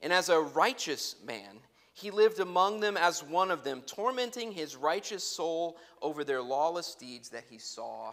and 0.01 0.13
as 0.13 0.29
a 0.29 0.39
righteous 0.39 1.15
man, 1.25 1.59
he 2.01 2.11
lived 2.11 2.39
among 2.39 2.79
them 2.79 2.97
as 2.97 3.23
one 3.23 3.51
of 3.51 3.63
them, 3.63 3.81
tormenting 3.85 4.51
his 4.51 4.75
righteous 4.75 5.23
soul 5.23 5.77
over 6.01 6.23
their 6.23 6.41
lawless 6.41 6.95
deeds 6.95 7.29
that 7.29 7.43
he 7.49 7.59
saw 7.59 8.11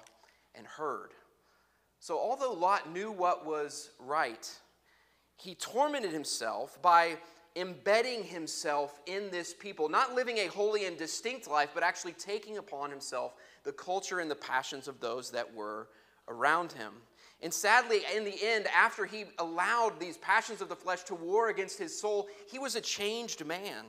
and 0.54 0.66
heard. 0.66 1.10
So, 1.98 2.18
although 2.18 2.52
Lot 2.52 2.92
knew 2.92 3.10
what 3.10 3.46
was 3.46 3.90
right, 3.98 4.48
he 5.36 5.54
tormented 5.54 6.12
himself 6.12 6.80
by 6.82 7.16
embedding 7.56 8.22
himself 8.22 9.00
in 9.06 9.30
this 9.30 9.54
people, 9.54 9.88
not 9.88 10.14
living 10.14 10.38
a 10.38 10.46
holy 10.46 10.84
and 10.84 10.96
distinct 10.96 11.48
life, 11.48 11.70
but 11.74 11.82
actually 11.82 12.12
taking 12.12 12.58
upon 12.58 12.90
himself 12.90 13.34
the 13.64 13.72
culture 13.72 14.20
and 14.20 14.30
the 14.30 14.36
passions 14.36 14.86
of 14.86 15.00
those 15.00 15.30
that 15.30 15.52
were 15.54 15.88
around 16.28 16.72
him. 16.72 16.92
And 17.40 17.54
sadly, 17.54 18.00
in 18.14 18.24
the 18.24 18.36
end, 18.42 18.66
after 18.74 19.06
he 19.06 19.24
allowed 19.38 20.00
these 20.00 20.16
passions 20.16 20.60
of 20.60 20.68
the 20.68 20.76
flesh 20.76 21.04
to 21.04 21.14
war 21.14 21.50
against 21.50 21.78
his 21.78 21.98
soul, 21.98 22.28
he 22.50 22.58
was 22.58 22.74
a 22.74 22.80
changed 22.80 23.46
man. 23.46 23.84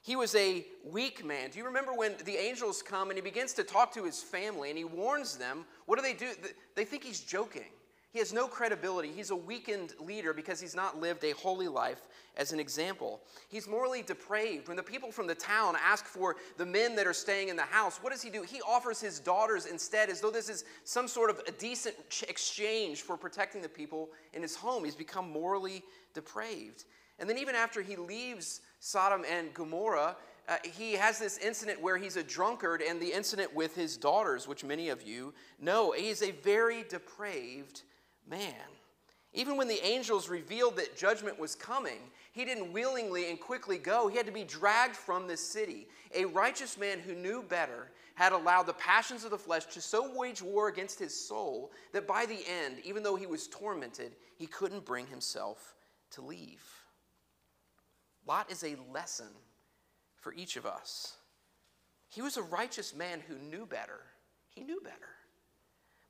He 0.00 0.16
was 0.16 0.34
a 0.34 0.66
weak 0.84 1.24
man. 1.24 1.50
Do 1.50 1.58
you 1.58 1.64
remember 1.64 1.92
when 1.92 2.14
the 2.24 2.36
angels 2.36 2.82
come 2.82 3.10
and 3.10 3.18
he 3.18 3.22
begins 3.22 3.52
to 3.54 3.64
talk 3.64 3.92
to 3.94 4.04
his 4.04 4.22
family 4.22 4.70
and 4.70 4.78
he 4.78 4.84
warns 4.84 5.36
them? 5.36 5.64
What 5.86 5.96
do 5.96 6.02
they 6.02 6.14
do? 6.14 6.30
They 6.74 6.84
think 6.84 7.04
he's 7.04 7.20
joking. 7.20 7.70
He 8.14 8.20
has 8.20 8.32
no 8.32 8.46
credibility. 8.46 9.10
He's 9.10 9.30
a 9.30 9.36
weakened 9.36 9.92
leader 9.98 10.32
because 10.32 10.60
he's 10.60 10.76
not 10.76 11.00
lived 11.00 11.24
a 11.24 11.32
holy 11.32 11.66
life 11.66 12.00
as 12.36 12.52
an 12.52 12.60
example. 12.60 13.20
He's 13.48 13.66
morally 13.66 14.02
depraved. 14.02 14.68
When 14.68 14.76
the 14.76 14.84
people 14.84 15.10
from 15.10 15.26
the 15.26 15.34
town 15.34 15.74
ask 15.84 16.06
for 16.06 16.36
the 16.56 16.64
men 16.64 16.94
that 16.94 17.08
are 17.08 17.12
staying 17.12 17.48
in 17.48 17.56
the 17.56 17.62
house, 17.62 17.98
what 18.00 18.12
does 18.12 18.22
he 18.22 18.30
do? 18.30 18.42
He 18.42 18.60
offers 18.62 19.00
his 19.00 19.18
daughters 19.18 19.66
instead, 19.66 20.10
as 20.10 20.20
though 20.20 20.30
this 20.30 20.48
is 20.48 20.64
some 20.84 21.08
sort 21.08 21.28
of 21.28 21.40
a 21.48 21.50
decent 21.50 21.96
exchange 22.28 23.02
for 23.02 23.16
protecting 23.16 23.60
the 23.62 23.68
people 23.68 24.10
in 24.32 24.42
his 24.42 24.54
home. 24.54 24.84
He's 24.84 24.94
become 24.94 25.28
morally 25.28 25.82
depraved. 26.14 26.84
And 27.18 27.28
then, 27.28 27.36
even 27.36 27.56
after 27.56 27.82
he 27.82 27.96
leaves 27.96 28.60
Sodom 28.78 29.24
and 29.28 29.52
Gomorrah, 29.54 30.16
uh, 30.48 30.56
he 30.62 30.92
has 30.92 31.18
this 31.18 31.38
incident 31.38 31.82
where 31.82 31.98
he's 31.98 32.14
a 32.14 32.22
drunkard, 32.22 32.80
and 32.80 33.02
the 33.02 33.12
incident 33.12 33.52
with 33.52 33.74
his 33.74 33.96
daughters, 33.96 34.46
which 34.46 34.62
many 34.62 34.88
of 34.88 35.02
you 35.02 35.34
know. 35.60 35.90
He 35.90 36.10
is 36.10 36.22
a 36.22 36.30
very 36.30 36.84
depraved 36.84 37.82
man. 38.28 38.54
Even 39.32 39.56
when 39.56 39.66
the 39.66 39.84
angels 39.84 40.28
revealed 40.28 40.76
that 40.76 40.96
judgment 40.96 41.38
was 41.38 41.56
coming, 41.56 41.98
he 42.32 42.44
didn't 42.44 42.72
willingly 42.72 43.30
and 43.30 43.40
quickly 43.40 43.78
go. 43.78 44.06
He 44.06 44.16
had 44.16 44.26
to 44.26 44.32
be 44.32 44.44
dragged 44.44 44.94
from 44.94 45.26
this 45.26 45.44
city. 45.44 45.88
A 46.14 46.24
righteous 46.24 46.78
man 46.78 47.00
who 47.00 47.14
knew 47.14 47.42
better 47.42 47.90
had 48.14 48.32
allowed 48.32 48.64
the 48.64 48.74
passions 48.74 49.24
of 49.24 49.32
the 49.32 49.38
flesh 49.38 49.64
to 49.66 49.80
so 49.80 50.16
wage 50.16 50.40
war 50.40 50.68
against 50.68 51.00
his 51.00 51.14
soul 51.14 51.72
that 51.92 52.06
by 52.06 52.26
the 52.26 52.38
end, 52.48 52.76
even 52.84 53.02
though 53.02 53.16
he 53.16 53.26
was 53.26 53.48
tormented, 53.48 54.12
he 54.36 54.46
couldn't 54.46 54.84
bring 54.84 55.06
himself 55.06 55.74
to 56.12 56.22
leave. 56.22 56.62
Lot 58.26 58.50
is 58.50 58.62
a 58.62 58.76
lesson 58.92 59.28
for 60.16 60.32
each 60.32 60.56
of 60.56 60.64
us. 60.64 61.16
He 62.08 62.22
was 62.22 62.36
a 62.36 62.42
righteous 62.42 62.94
man 62.94 63.20
who 63.26 63.36
knew 63.36 63.66
better. 63.66 64.00
He 64.48 64.62
knew 64.62 64.80
better. 64.80 65.13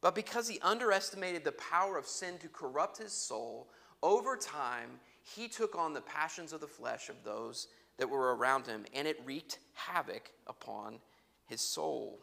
But 0.04 0.14
because 0.14 0.46
he 0.46 0.61
underestimated 0.61 1.44
the 1.44 1.52
power 1.52 1.96
of 1.96 2.06
sin 2.06 2.37
to 2.42 2.49
corrupt 2.49 2.99
his 2.99 3.11
soul, 3.11 3.70
over 4.02 4.37
time, 4.37 5.00
he 5.23 5.49
took 5.49 5.75
on 5.75 5.94
the 5.94 6.02
passions 6.02 6.52
of 6.52 6.61
the 6.61 6.66
flesh 6.66 7.08
of 7.08 7.25
those 7.25 7.68
that 7.96 8.11
were 8.11 8.37
around 8.37 8.66
him, 8.66 8.84
and 8.92 9.08
it 9.08 9.18
wreaked 9.25 9.61
havoc 9.73 10.30
upon 10.46 10.99
his 11.46 11.62
soul. 11.62 12.18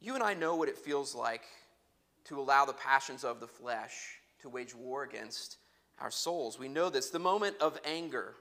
You 0.00 0.14
and 0.14 0.22
I 0.22 0.32
know 0.32 0.56
what 0.56 0.70
it 0.70 0.78
feels 0.78 1.14
like 1.14 1.42
to 2.24 2.40
allow 2.40 2.64
the 2.64 2.72
passions 2.72 3.22
of 3.22 3.38
the 3.38 3.46
flesh 3.46 4.16
to 4.40 4.48
wage 4.48 4.74
war 4.74 5.02
against 5.02 5.58
our 6.00 6.10
souls. 6.10 6.58
We 6.58 6.68
know 6.68 6.88
this. 6.88 7.10
The 7.10 7.18
moment 7.18 7.56
of 7.60 7.78
anger 7.84 8.36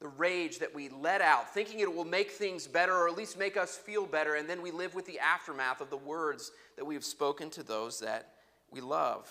the 0.00 0.08
rage 0.08 0.58
that 0.58 0.74
we 0.74 0.88
let 0.88 1.20
out, 1.20 1.52
thinking 1.52 1.80
it 1.80 1.94
will 1.94 2.04
make 2.04 2.30
things 2.30 2.66
better 2.66 2.94
or 2.94 3.08
at 3.08 3.16
least 3.16 3.38
make 3.38 3.56
us 3.56 3.76
feel 3.76 4.06
better, 4.06 4.34
and 4.34 4.48
then 4.48 4.62
we 4.62 4.70
live 4.70 4.94
with 4.94 5.04
the 5.04 5.18
aftermath 5.18 5.80
of 5.80 5.90
the 5.90 5.96
words 5.96 6.52
that 6.76 6.84
we 6.84 6.94
have 6.94 7.04
spoken 7.04 7.50
to 7.50 7.62
those 7.62 8.00
that 8.00 8.32
we 8.70 8.80
love. 8.80 9.30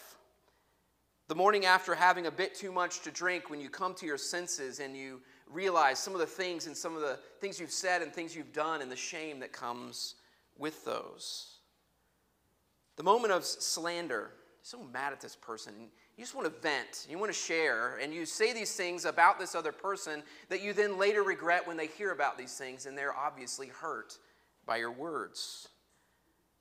The 1.27 1.35
morning 1.35 1.65
after 1.65 1.95
having 1.95 2.27
a 2.27 2.31
bit 2.31 2.53
too 2.55 2.71
much 2.71 3.01
to 3.01 3.11
drink, 3.11 3.49
when 3.49 3.59
you 3.59 3.69
come 3.69 3.93
to 3.95 4.05
your 4.05 4.17
senses 4.17 4.79
and 4.79 4.95
you 4.95 5.21
realize 5.47 5.97
some 5.97 6.13
of 6.13 6.19
the 6.19 6.25
things 6.25 6.67
and 6.67 6.77
some 6.77 6.95
of 6.95 7.01
the 7.01 7.19
things 7.39 7.59
you've 7.59 7.71
said 7.71 8.01
and 8.01 8.13
things 8.13 8.35
you've 8.35 8.53
done 8.53 8.81
and 8.81 8.91
the 8.91 8.95
shame 8.95 9.39
that 9.39 9.51
comes 9.51 10.15
with 10.57 10.85
those. 10.85 11.57
The 12.97 13.03
moment 13.03 13.33
of 13.33 13.45
slander, 13.45 14.31
so 14.61 14.83
mad 14.83 15.13
at 15.13 15.21
this 15.21 15.35
person 15.35 15.73
you 16.19 16.25
just 16.25 16.35
want 16.35 16.53
to 16.53 16.61
vent, 16.61 17.07
you 17.09 17.17
want 17.17 17.31
to 17.31 17.37
share, 17.37 17.97
and 18.01 18.13
you 18.13 18.25
say 18.25 18.51
these 18.51 18.75
things 18.75 19.05
about 19.05 19.39
this 19.39 19.55
other 19.55 19.71
person 19.71 20.21
that 20.49 20.61
you 20.61 20.73
then 20.73 20.97
later 20.97 21.23
regret 21.23 21.65
when 21.65 21.77
they 21.77 21.87
hear 21.87 22.11
about 22.11 22.37
these 22.37 22.55
things 22.55 22.85
and 22.85 22.97
they're 22.97 23.15
obviously 23.15 23.67
hurt 23.67 24.17
by 24.65 24.75
your 24.75 24.91
words. 24.91 25.69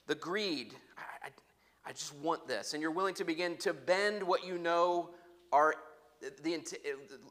The 0.07 0.15
greed, 0.15 0.75
I, 0.97 1.27
I, 1.27 1.31
I 1.87 1.93
just 1.93 2.15
want 2.19 2.47
this, 2.47 2.73
and 2.73 2.81
you're 2.81 2.93
willing 2.93 3.15
to 3.15 3.25
begin 3.25 3.57
to 3.57 3.73
bend 3.73 4.23
what 4.23 4.47
you 4.47 4.59
know 4.59 5.11
are 5.53 5.75
the 6.41 6.63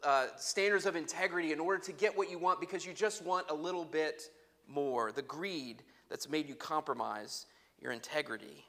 uh, 0.03 0.25
standards 0.35 0.85
of 0.85 0.97
integrity 0.97 1.53
in 1.53 1.61
order 1.61 1.81
to 1.81 1.93
get 1.93 2.17
what 2.17 2.29
you 2.29 2.39
want 2.39 2.59
because 2.59 2.85
you 2.85 2.91
just 2.91 3.23
want 3.23 3.49
a 3.49 3.55
little 3.55 3.85
bit 3.85 4.23
more. 4.67 5.13
The 5.13 5.21
greed 5.21 5.81
that's 6.09 6.27
made 6.27 6.49
you 6.49 6.55
compromise 6.55 7.45
your 7.81 7.93
integrity. 7.93 8.65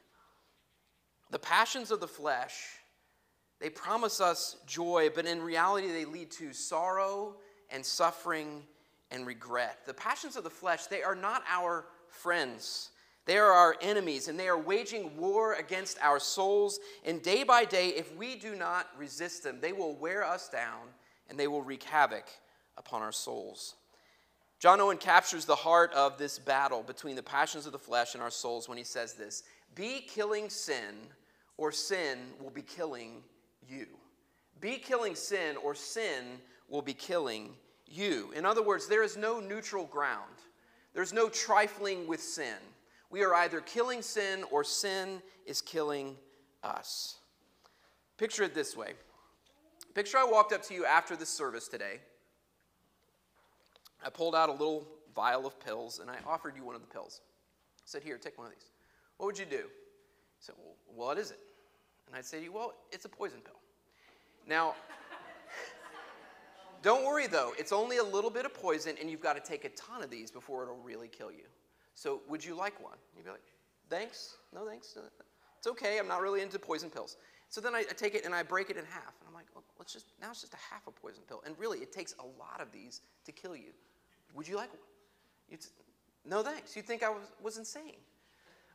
The 1.33 1.41
passions 1.41 1.91
of 1.91 1.99
the 1.99 2.07
flesh 2.07 2.79
they 3.61 3.71
promise 3.71 4.21
us 4.21 4.57
joy, 4.67 5.11
but 5.15 5.27
in 5.27 5.43
reality, 5.43 5.89
they 5.89 6.05
lead 6.05 6.31
to 6.33 6.53
sorrow 6.53 7.37
and 7.71 7.85
suffering 7.85 8.63
and 9.11 9.27
regret. 9.27 9.81
The 9.87 9.95
passions 9.95 10.37
of 10.37 10.45
the 10.45 10.51
flesh, 10.51 10.87
they 10.87 11.03
are 11.03 11.17
not 11.17 11.43
our 11.49 11.87
friends. 12.09 12.91
They 13.27 13.37
are 13.37 13.51
our 13.51 13.77
enemies, 13.83 14.29
and 14.29 14.39
they 14.39 14.49
are 14.49 14.59
waging 14.59 15.17
war 15.17 15.55
against 15.55 15.99
our 16.01 16.21
souls. 16.21 16.79
And 17.05 17.23
day 17.23 17.43
by 17.43 17.65
day, 17.65 17.89
if 17.89 18.15
we 18.17 18.37
do 18.37 18.55
not 18.55 18.89
resist 18.97 19.43
them, 19.43 19.59
they 19.61 19.73
will 19.73 19.95
wear 19.95 20.25
us 20.25 20.49
down 20.49 20.89
and 21.29 21.39
they 21.39 21.47
will 21.47 21.63
wreak 21.63 21.83
havoc 21.83 22.25
upon 22.79 23.03
our 23.03 23.13
souls. 23.13 23.75
John 24.59 24.81
Owen 24.81 24.97
captures 24.97 25.45
the 25.45 25.55
heart 25.55 25.93
of 25.93 26.17
this 26.17 26.39
battle 26.39 26.83
between 26.83 27.17
the 27.17 27.23
passions 27.23 27.67
of 27.67 27.73
the 27.73 27.79
flesh 27.79 28.15
and 28.15 28.23
our 28.23 28.31
souls 28.31 28.69
when 28.69 28.79
he 28.79 28.85
says 28.85 29.13
this 29.13 29.43
Be 29.75 30.01
killing 30.01 30.49
sin, 30.49 30.95
or 31.59 31.71
sin 31.71 32.19
will 32.41 32.51
be 32.51 32.63
killing 32.63 33.23
you. 33.69 33.87
Be 34.61 34.77
killing 34.77 35.15
sin, 35.15 35.57
or 35.63 35.75
sin 35.75 36.25
will 36.69 36.83
be 36.83 36.95
killing 36.95 37.51
you. 37.87 38.33
In 38.35 38.45
other 38.45 38.63
words, 38.63 38.87
there 38.87 39.03
is 39.03 39.17
no 39.17 39.41
neutral 39.41 39.87
ground, 39.87 40.35
there's 40.95 41.13
no 41.13 41.29
trifling 41.29 42.07
with 42.07 42.21
sin. 42.21 42.57
We 43.11 43.25
are 43.25 43.35
either 43.35 43.61
killing 43.61 44.03
sin 44.03 44.45
or 44.51 44.63
sin 44.65 45.23
is 45.47 45.63
killing 45.63 46.17
us. 46.63 47.17
Picture 48.19 48.43
it 48.43 48.55
this 48.55 48.77
way. 48.77 48.93
Picture 49.95 50.19
I 50.19 50.25
walked 50.25 50.53
up 50.53 50.63
to 50.65 50.75
you 50.75 50.85
after 50.85 51.17
the 51.17 51.25
service 51.25 51.69
today. 51.69 52.01
I 54.05 54.11
pulled 54.11 54.35
out 54.35 54.49
a 54.49 54.53
little 54.53 54.87
vial 55.15 55.47
of 55.47 55.59
pills 55.59 56.01
and 56.01 56.11
I 56.11 56.17
offered 56.27 56.55
you 56.57 56.65
one 56.65 56.75
of 56.75 56.83
the 56.83 56.87
pills. 56.87 57.23
I 57.79 57.87
said, 57.87 58.03
Here, 58.03 58.19
take 58.19 58.37
one 58.37 58.47
of 58.47 58.53
these. 58.53 58.71
What 59.17 59.27
would 59.27 59.39
you 59.39 59.47
do? 59.47 59.57
He 59.57 60.41
said, 60.41 60.55
Well, 60.59 60.75
what 60.95 61.19
is 61.19 61.31
it? 61.31 61.41
And 62.09 62.17
I'd 62.17 62.25
say 62.25 62.39
to 62.39 62.45
you, 62.45 62.53
Well, 62.53 62.75
it's 62.91 63.05
a 63.05 63.09
poison 63.09 63.41
pill. 63.41 63.61
Now, 64.47 64.75
don't 66.83 67.05
worry 67.05 67.27
though, 67.27 67.53
it's 67.59 67.73
only 67.73 67.99
a 67.99 68.05
little 68.05 68.31
bit 68.31 68.45
of 68.45 68.55
poison, 68.55 68.97
and 69.01 69.11
you've 69.11 69.21
got 69.21 69.35
to 69.35 69.41
take 69.41 69.65
a 69.65 69.71
ton 69.71 70.03
of 70.03 70.11
these 70.11 70.31
before 70.31 70.63
it'll 70.63 70.77
really 70.77 71.09
kill 71.09 71.31
you. 71.31 71.45
So, 71.95 72.23
would 72.29 72.45
you 72.45 72.55
like 72.55 72.83
one? 72.83 72.97
You'd 73.17 73.25
be 73.25 73.31
like, 73.31 73.43
thanks, 73.91 74.37
no 74.55 74.67
thanks. 74.67 74.97
It's 75.59 75.67
okay, 75.67 75.99
I'm 75.99 76.09
not 76.09 76.21
really 76.21 76.41
into 76.41 76.59
poison 76.59 76.91
pills. 76.91 77.17
So 77.49 77.61
then 77.61 77.75
I, 77.75 77.83
take 77.83 78.15
it 78.15 78.25
and 78.25 78.35
I 78.35 78.43
break 78.43 78.71
it 78.71 78.77
in 78.77 78.85
half. 78.85 79.15
And 79.21 79.29
I'm 79.29 79.35
like, 79.35 79.47
well, 79.55 79.65
let's 79.79 79.93
just, 79.93 80.07
now 80.21 80.31
it's 80.31 80.43
just 80.43 80.53
a 80.55 80.59
half 80.71 80.87
a 80.87 80.91
poison 80.91 81.23
pill. 81.27 81.43
And 81.47 81.59
really, 81.59 81.79
it 81.79 81.93
takes 81.93 82.15
a 82.19 82.27
lot 82.39 82.61
of 82.61 82.71
these 82.73 83.01
to 83.25 83.33
kill 83.33 83.57
you. 83.57 83.71
Would 84.35 84.47
you 84.47 84.57
like 84.57 84.71
one? 84.71 84.83
You'd, 85.49 85.65
no 86.27 86.43
thanks. 86.43 86.77
You'd 86.77 86.87
think 86.87 87.03
I 87.03 87.09
was, 87.09 87.33
was 87.43 87.57
insane. 87.57 87.97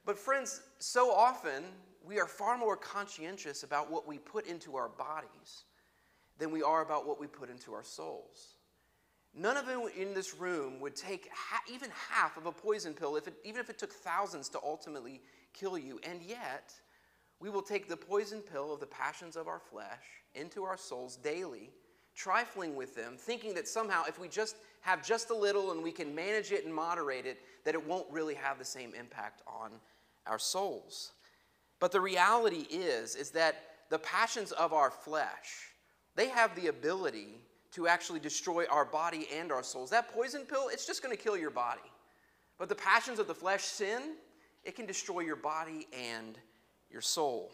But, 0.05 0.17
friends, 0.17 0.61
so 0.79 1.11
often 1.11 1.63
we 2.03 2.19
are 2.19 2.27
far 2.27 2.57
more 2.57 2.75
conscientious 2.75 3.63
about 3.63 3.89
what 3.89 4.07
we 4.07 4.17
put 4.17 4.45
into 4.45 4.75
our 4.75 4.89
bodies 4.89 5.63
than 6.37 6.51
we 6.51 6.61
are 6.61 6.81
about 6.81 7.07
what 7.07 7.19
we 7.19 7.27
put 7.27 7.49
into 7.49 7.73
our 7.73 7.83
souls. 7.83 8.55
None 9.35 9.57
of 9.57 9.65
them 9.65 9.89
in 9.97 10.13
this 10.13 10.35
room 10.35 10.79
would 10.79 10.95
take 10.95 11.27
ha- 11.33 11.63
even 11.71 11.89
half 12.09 12.37
of 12.37 12.45
a 12.45 12.51
poison 12.51 12.93
pill, 12.93 13.15
if 13.15 13.27
it, 13.27 13.33
even 13.43 13.59
if 13.61 13.69
it 13.69 13.79
took 13.79 13.91
thousands 13.91 14.49
to 14.49 14.59
ultimately 14.63 15.21
kill 15.53 15.77
you. 15.77 15.99
And 16.07 16.21
yet, 16.21 16.73
we 17.39 17.49
will 17.49 17.61
take 17.61 17.89
the 17.89 17.97
poison 17.97 18.41
pill 18.41 18.73
of 18.73 18.79
the 18.79 18.85
passions 18.85 19.35
of 19.35 19.47
our 19.47 19.59
flesh 19.59 20.03
into 20.35 20.63
our 20.63 20.77
souls 20.77 21.15
daily, 21.15 21.71
trifling 22.15 22.75
with 22.75 22.95
them, 22.95 23.15
thinking 23.17 23.55
that 23.55 23.67
somehow 23.67 24.03
if 24.07 24.19
we 24.19 24.27
just 24.27 24.57
have 24.81 25.03
just 25.03 25.31
a 25.31 25.35
little 25.35 25.71
and 25.71 25.81
we 25.81 25.91
can 25.91 26.13
manage 26.13 26.51
it 26.51 26.65
and 26.65 26.73
moderate 26.73 27.25
it, 27.25 27.39
that 27.65 27.73
it 27.73 27.87
won't 27.87 28.09
really 28.11 28.35
have 28.35 28.59
the 28.59 28.65
same 28.65 28.93
impact 28.93 29.41
on 29.47 29.71
our 30.27 30.39
souls. 30.39 31.13
But 31.83 31.91
the 31.91 31.99
reality 31.99 32.65
is 32.71 33.17
is 33.17 33.31
that 33.31 33.61
the 33.89 33.99
passions 33.99 34.53
of 34.53 34.71
our 34.71 34.89
flesh, 34.89 35.73
they 36.15 36.29
have 36.29 36.55
the 36.55 36.67
ability 36.67 37.41
to 37.73 37.89
actually 37.89 38.21
destroy 38.21 38.65
our 38.67 38.85
body 38.85 39.27
and 39.35 39.51
our 39.51 39.63
souls. 39.63 39.89
That 39.89 40.07
poison 40.07 40.43
pill, 40.43 40.69
it's 40.71 40.87
just 40.87 41.03
going 41.03 41.13
to 41.13 41.21
kill 41.21 41.35
your 41.35 41.49
body. 41.49 41.81
But 42.57 42.69
the 42.69 42.75
passions 42.75 43.19
of 43.19 43.27
the 43.27 43.35
flesh, 43.35 43.63
sin, 43.63 44.15
it 44.63 44.77
can 44.77 44.85
destroy 44.85 45.23
your 45.23 45.35
body 45.35 45.89
and 45.91 46.37
your 46.89 47.01
soul. 47.01 47.51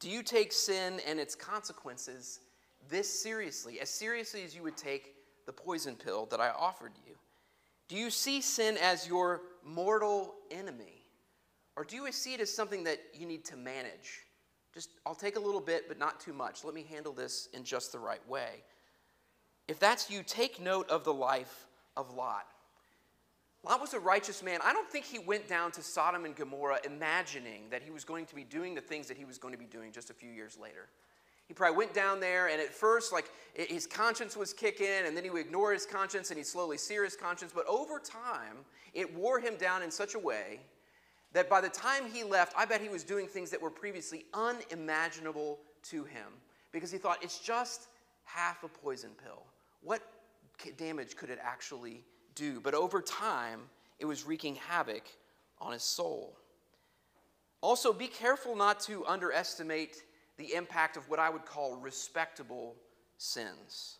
Do 0.00 0.10
you 0.10 0.22
take 0.22 0.52
sin 0.52 1.00
and 1.08 1.18
its 1.18 1.34
consequences 1.34 2.40
this 2.90 3.08
seriously, 3.08 3.80
as 3.80 3.88
seriously 3.88 4.42
as 4.42 4.54
you 4.54 4.62
would 4.64 4.76
take 4.76 5.14
the 5.46 5.52
poison 5.54 5.96
pill 5.96 6.26
that 6.26 6.40
I 6.42 6.50
offered 6.50 6.92
you? 7.06 7.14
Do 7.88 7.96
you 7.96 8.10
see 8.10 8.42
sin 8.42 8.76
as 8.82 9.08
your 9.08 9.40
mortal 9.64 10.34
enemy? 10.50 11.03
Or 11.76 11.84
do 11.84 11.96
you 11.96 12.10
see 12.12 12.34
it 12.34 12.40
as 12.40 12.52
something 12.52 12.84
that 12.84 13.00
you 13.12 13.26
need 13.26 13.44
to 13.46 13.56
manage? 13.56 14.20
Just, 14.72 14.90
I'll 15.06 15.14
take 15.14 15.36
a 15.36 15.40
little 15.40 15.60
bit, 15.60 15.88
but 15.88 15.98
not 15.98 16.20
too 16.20 16.32
much. 16.32 16.64
Let 16.64 16.74
me 16.74 16.84
handle 16.88 17.12
this 17.12 17.48
in 17.52 17.64
just 17.64 17.92
the 17.92 17.98
right 17.98 18.26
way. 18.28 18.62
If 19.68 19.78
that's 19.78 20.10
you, 20.10 20.22
take 20.22 20.60
note 20.60 20.88
of 20.90 21.04
the 21.04 21.14
life 21.14 21.66
of 21.96 22.14
Lot. 22.14 22.46
Lot 23.64 23.80
was 23.80 23.94
a 23.94 23.98
righteous 23.98 24.42
man. 24.42 24.60
I 24.62 24.72
don't 24.72 24.88
think 24.88 25.06
he 25.06 25.18
went 25.18 25.48
down 25.48 25.72
to 25.72 25.82
Sodom 25.82 26.26
and 26.26 26.36
Gomorrah 26.36 26.80
imagining 26.84 27.70
that 27.70 27.82
he 27.82 27.90
was 27.90 28.04
going 28.04 28.26
to 28.26 28.34
be 28.34 28.44
doing 28.44 28.74
the 28.74 28.80
things 28.80 29.06
that 29.08 29.16
he 29.16 29.24
was 29.24 29.38
going 29.38 29.54
to 29.54 29.58
be 29.58 29.64
doing 29.64 29.90
just 29.90 30.10
a 30.10 30.14
few 30.14 30.30
years 30.30 30.58
later. 30.60 30.88
He 31.46 31.54
probably 31.54 31.76
went 31.76 31.94
down 31.94 32.20
there, 32.20 32.48
and 32.48 32.60
at 32.60 32.72
first, 32.74 33.12
like 33.12 33.30
his 33.54 33.86
conscience 33.86 34.36
was 34.36 34.52
kicking, 34.52 35.06
and 35.06 35.16
then 35.16 35.24
he 35.24 35.30
would 35.30 35.46
ignore 35.46 35.72
his 35.72 35.86
conscience 35.86 36.30
and 36.30 36.38
he'd 36.38 36.46
slowly 36.46 36.78
sear 36.78 37.04
his 37.04 37.16
conscience. 37.16 37.52
But 37.54 37.66
over 37.66 37.98
time, 37.98 38.64
it 38.92 39.14
wore 39.14 39.38
him 39.40 39.56
down 39.56 39.82
in 39.82 39.90
such 39.90 40.14
a 40.14 40.18
way 40.18 40.60
that 41.34 41.50
by 41.50 41.60
the 41.60 41.68
time 41.68 42.04
he 42.10 42.24
left, 42.24 42.54
I 42.56 42.64
bet 42.64 42.80
he 42.80 42.88
was 42.88 43.04
doing 43.04 43.26
things 43.26 43.50
that 43.50 43.60
were 43.60 43.70
previously 43.70 44.24
unimaginable 44.32 45.58
to 45.90 46.04
him 46.04 46.28
because 46.72 46.90
he 46.90 46.96
thought 46.96 47.22
it's 47.22 47.38
just 47.38 47.88
half 48.24 48.62
a 48.64 48.68
poison 48.68 49.10
pill. 49.22 49.42
What 49.82 50.00
damage 50.78 51.16
could 51.16 51.30
it 51.30 51.38
actually 51.42 52.04
do? 52.34 52.60
But 52.60 52.74
over 52.74 53.02
time, 53.02 53.60
it 53.98 54.06
was 54.06 54.24
wreaking 54.24 54.54
havoc 54.54 55.02
on 55.60 55.72
his 55.72 55.82
soul. 55.82 56.36
Also, 57.60 57.92
be 57.92 58.06
careful 58.06 58.54
not 58.54 58.78
to 58.80 59.04
underestimate 59.06 60.04
the 60.36 60.54
impact 60.54 60.96
of 60.96 61.08
what 61.08 61.18
I 61.18 61.30
would 61.30 61.44
call 61.44 61.76
respectable 61.76 62.76
sins. 63.18 63.96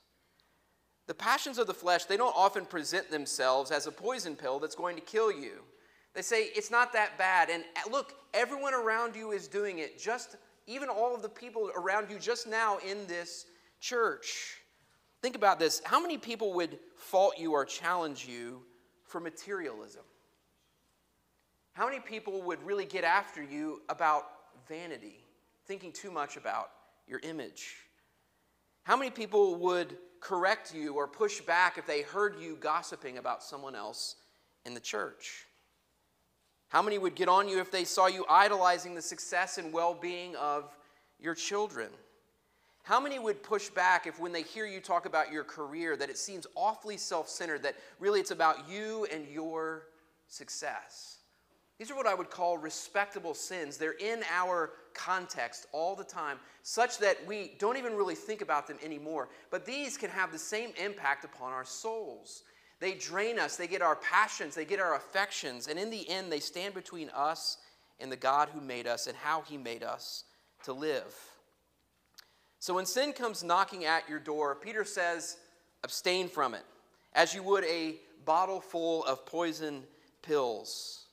The 1.06 1.14
passions 1.14 1.58
of 1.58 1.66
the 1.66 1.74
flesh, 1.74 2.04
they 2.04 2.16
don't 2.16 2.34
often 2.36 2.64
present 2.64 3.10
themselves 3.10 3.70
as 3.70 3.86
a 3.86 3.92
poison 3.92 4.36
pill 4.36 4.58
that's 4.58 4.74
going 4.74 4.96
to 4.96 5.02
kill 5.02 5.32
you. 5.32 5.62
They 6.14 6.22
say 6.22 6.44
it's 6.54 6.70
not 6.70 6.92
that 6.92 7.18
bad. 7.18 7.50
And 7.50 7.64
uh, 7.76 7.90
look, 7.90 8.14
everyone 8.32 8.72
around 8.72 9.16
you 9.16 9.32
is 9.32 9.48
doing 9.48 9.80
it. 9.80 9.98
Just 9.98 10.36
even 10.66 10.88
all 10.88 11.14
of 11.14 11.22
the 11.22 11.28
people 11.28 11.70
around 11.76 12.08
you 12.10 12.18
just 12.18 12.46
now 12.46 12.78
in 12.78 13.06
this 13.06 13.46
church. 13.80 14.60
Think 15.20 15.36
about 15.36 15.58
this. 15.58 15.82
How 15.84 16.00
many 16.00 16.16
people 16.16 16.52
would 16.54 16.78
fault 16.96 17.34
you 17.38 17.52
or 17.52 17.64
challenge 17.64 18.26
you 18.26 18.62
for 19.04 19.20
materialism? 19.20 20.02
How 21.72 21.86
many 21.86 21.98
people 21.98 22.42
would 22.42 22.62
really 22.62 22.84
get 22.84 23.02
after 23.02 23.42
you 23.42 23.82
about 23.88 24.26
vanity, 24.68 25.24
thinking 25.66 25.90
too 25.90 26.10
much 26.10 26.36
about 26.36 26.70
your 27.08 27.18
image? 27.20 27.76
How 28.84 28.96
many 28.96 29.10
people 29.10 29.56
would 29.56 29.96
correct 30.20 30.74
you 30.74 30.94
or 30.94 31.08
push 31.08 31.40
back 31.40 31.78
if 31.78 31.86
they 31.86 32.02
heard 32.02 32.36
you 32.38 32.56
gossiping 32.60 33.18
about 33.18 33.42
someone 33.42 33.74
else 33.74 34.16
in 34.64 34.74
the 34.74 34.80
church? 34.80 35.46
How 36.74 36.82
many 36.82 36.98
would 36.98 37.14
get 37.14 37.28
on 37.28 37.48
you 37.48 37.60
if 37.60 37.70
they 37.70 37.84
saw 37.84 38.08
you 38.08 38.26
idolizing 38.28 38.96
the 38.96 39.00
success 39.00 39.58
and 39.58 39.72
well 39.72 39.94
being 39.94 40.34
of 40.34 40.76
your 41.20 41.36
children? 41.36 41.88
How 42.82 42.98
many 42.98 43.20
would 43.20 43.44
push 43.44 43.68
back 43.68 44.08
if, 44.08 44.18
when 44.18 44.32
they 44.32 44.42
hear 44.42 44.66
you 44.66 44.80
talk 44.80 45.06
about 45.06 45.30
your 45.30 45.44
career, 45.44 45.96
that 45.96 46.10
it 46.10 46.18
seems 46.18 46.48
awfully 46.56 46.96
self 46.96 47.28
centered, 47.28 47.62
that 47.62 47.76
really 48.00 48.18
it's 48.18 48.32
about 48.32 48.68
you 48.68 49.06
and 49.12 49.24
your 49.28 49.84
success? 50.26 51.18
These 51.78 51.92
are 51.92 51.94
what 51.94 52.08
I 52.08 52.14
would 52.14 52.28
call 52.28 52.58
respectable 52.58 53.34
sins. 53.34 53.76
They're 53.76 53.92
in 53.92 54.24
our 54.28 54.72
context 54.94 55.68
all 55.70 55.94
the 55.94 56.02
time, 56.02 56.40
such 56.64 56.98
that 56.98 57.24
we 57.24 57.52
don't 57.60 57.76
even 57.76 57.94
really 57.94 58.16
think 58.16 58.42
about 58.42 58.66
them 58.66 58.78
anymore. 58.84 59.28
But 59.52 59.64
these 59.64 59.96
can 59.96 60.10
have 60.10 60.32
the 60.32 60.38
same 60.40 60.70
impact 60.82 61.24
upon 61.24 61.52
our 61.52 61.64
souls. 61.64 62.42
They 62.80 62.94
drain 62.94 63.38
us, 63.38 63.56
they 63.56 63.66
get 63.66 63.82
our 63.82 63.96
passions, 63.96 64.54
they 64.54 64.64
get 64.64 64.80
our 64.80 64.96
affections, 64.96 65.68
and 65.68 65.78
in 65.78 65.90
the 65.90 66.08
end, 66.08 66.30
they 66.30 66.40
stand 66.40 66.74
between 66.74 67.08
us 67.10 67.58
and 68.00 68.10
the 68.10 68.16
God 68.16 68.48
who 68.52 68.60
made 68.60 68.86
us 68.86 69.06
and 69.06 69.16
how 69.16 69.42
he 69.42 69.56
made 69.56 69.82
us 69.82 70.24
to 70.64 70.72
live. 70.72 71.14
So 72.58 72.74
when 72.74 72.86
sin 72.86 73.12
comes 73.12 73.44
knocking 73.44 73.84
at 73.84 74.08
your 74.08 74.18
door, 74.18 74.54
Peter 74.54 74.84
says, 74.84 75.36
abstain 75.82 76.28
from 76.28 76.54
it, 76.54 76.64
as 77.14 77.34
you 77.34 77.42
would 77.42 77.64
a 77.64 77.96
bottle 78.24 78.60
full 78.60 79.04
of 79.04 79.26
poison 79.26 79.82
pills. 80.22 81.04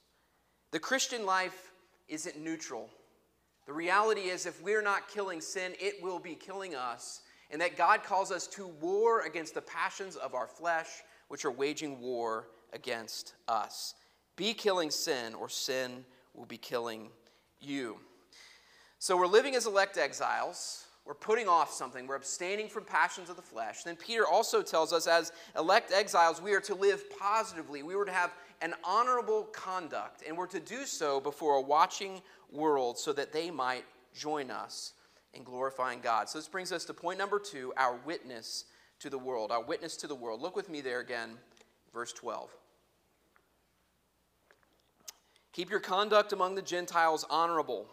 The 0.72 0.80
Christian 0.80 1.26
life 1.26 1.72
isn't 2.08 2.42
neutral. 2.42 2.90
The 3.68 3.74
reality 3.74 4.22
is, 4.22 4.46
if 4.46 4.62
we're 4.64 4.82
not 4.82 5.10
killing 5.10 5.42
sin, 5.42 5.74
it 5.80 6.02
will 6.02 6.20
be 6.20 6.36
killing 6.36 6.74
us. 6.74 7.22
And 7.52 7.62
that 7.62 7.78
God 7.78 8.04
calls 8.04 8.32
us 8.32 8.48
to 8.48 8.68
war 8.68 9.26
against 9.26 9.54
the 9.54 9.62
passions 9.62 10.16
of 10.16 10.34
our 10.34 10.48
flesh 10.48 10.88
which 11.32 11.46
are 11.46 11.52
waging 11.52 12.02
war 12.02 12.50
against 12.74 13.36
us. 13.48 13.96
Be 14.36 14.54
killing 14.54 14.92
sin, 14.92 15.34
or 15.34 15.48
sin 15.48 16.04
will 16.34 16.46
be 16.46 16.58
killing 16.58 17.08
you. 17.62 17.96
So 19.00 19.16
we're 19.16 19.28
living 19.28 19.56
as 19.56 19.66
elect 19.66 19.98
exiles. 19.98 20.88
We're 21.06 21.14
putting 21.14 21.48
off 21.48 21.72
something. 21.72 22.06
We're 22.06 22.18
abstaining 22.18 22.68
from 22.68 22.84
passions 22.84 23.30
of 23.30 23.38
the 23.38 23.42
flesh. 23.42 23.84
Then 23.84 23.96
Peter 23.96 24.28
also 24.28 24.62
tells 24.62 24.92
us, 24.92 25.08
as 25.08 25.32
elect 25.58 25.94
exiles, 25.94 26.42
we 26.42 26.52
are 26.52 26.60
to 26.60 26.76
live 26.76 27.02
positively. 27.18 27.82
We 27.82 27.96
were 27.96 28.04
to 28.04 28.12
have 28.12 28.34
an 28.62 28.74
honorable 28.84 29.44
conduct, 29.54 30.24
and 30.28 30.38
we're 30.38 30.48
to 30.48 30.60
do 30.60 30.86
so 30.86 31.22
before 31.22 31.56
a 31.56 31.62
watching 31.62 32.22
world 32.52 32.98
so 32.98 33.14
that 33.14 33.32
they 33.32 33.50
might 33.50 33.86
join 34.14 34.52
us 34.52 34.96
in 35.34 35.44
glorifying 35.44 36.02
God. 36.02 36.28
So 36.28 36.40
this 36.40 36.50
brings 36.50 36.74
us 36.74 36.84
to 36.84 36.94
point 36.94 37.18
number 37.18 37.40
two 37.40 37.72
our 37.78 37.96
witness 38.06 38.66
to 39.02 39.10
the 39.10 39.18
world, 39.18 39.52
our 39.52 39.64
witness 39.64 39.98
to 39.98 40.08
the 40.08 40.16
world. 40.16 40.42
Look 40.42 40.56
with 40.56 40.70
me 40.70 40.82
there 40.82 41.00
again, 41.00 41.32
verse 41.94 42.14
12. 42.14 42.50
Keep 45.54 45.70
your 45.70 45.80
conduct 45.80 46.32
among 46.34 46.56
the 46.56 46.62
Gentiles 46.62 47.26
honorable, 47.30 47.88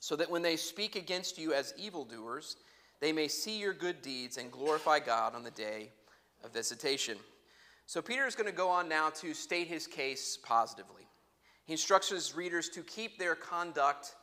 so 0.00 0.16
that 0.16 0.30
when 0.30 0.42
they 0.42 0.56
speak 0.56 0.96
against 0.96 1.38
you 1.38 1.52
as 1.52 1.72
evildoers, 1.78 2.56
they 3.00 3.12
may 3.12 3.28
see 3.28 3.58
your 3.58 3.72
good 3.72 4.02
deeds 4.02 4.38
and 4.38 4.50
glorify 4.50 4.98
God 4.98 5.34
on 5.34 5.44
the 5.44 5.50
day 5.50 5.90
of 6.42 6.52
visitation. 6.52 7.16
So, 7.86 8.00
Peter 8.00 8.26
is 8.26 8.34
going 8.34 8.48
to 8.48 8.56
go 8.56 8.70
on 8.70 8.88
now 8.88 9.10
to 9.10 9.34
state 9.34 9.68
his 9.68 9.86
case 9.86 10.38
positively. 10.42 11.06
He 11.66 11.72
instructs 11.74 12.08
his 12.08 12.34
readers 12.34 12.68
to 12.70 12.82
keep 12.82 13.18
their 13.18 13.34
conduct 13.34 14.14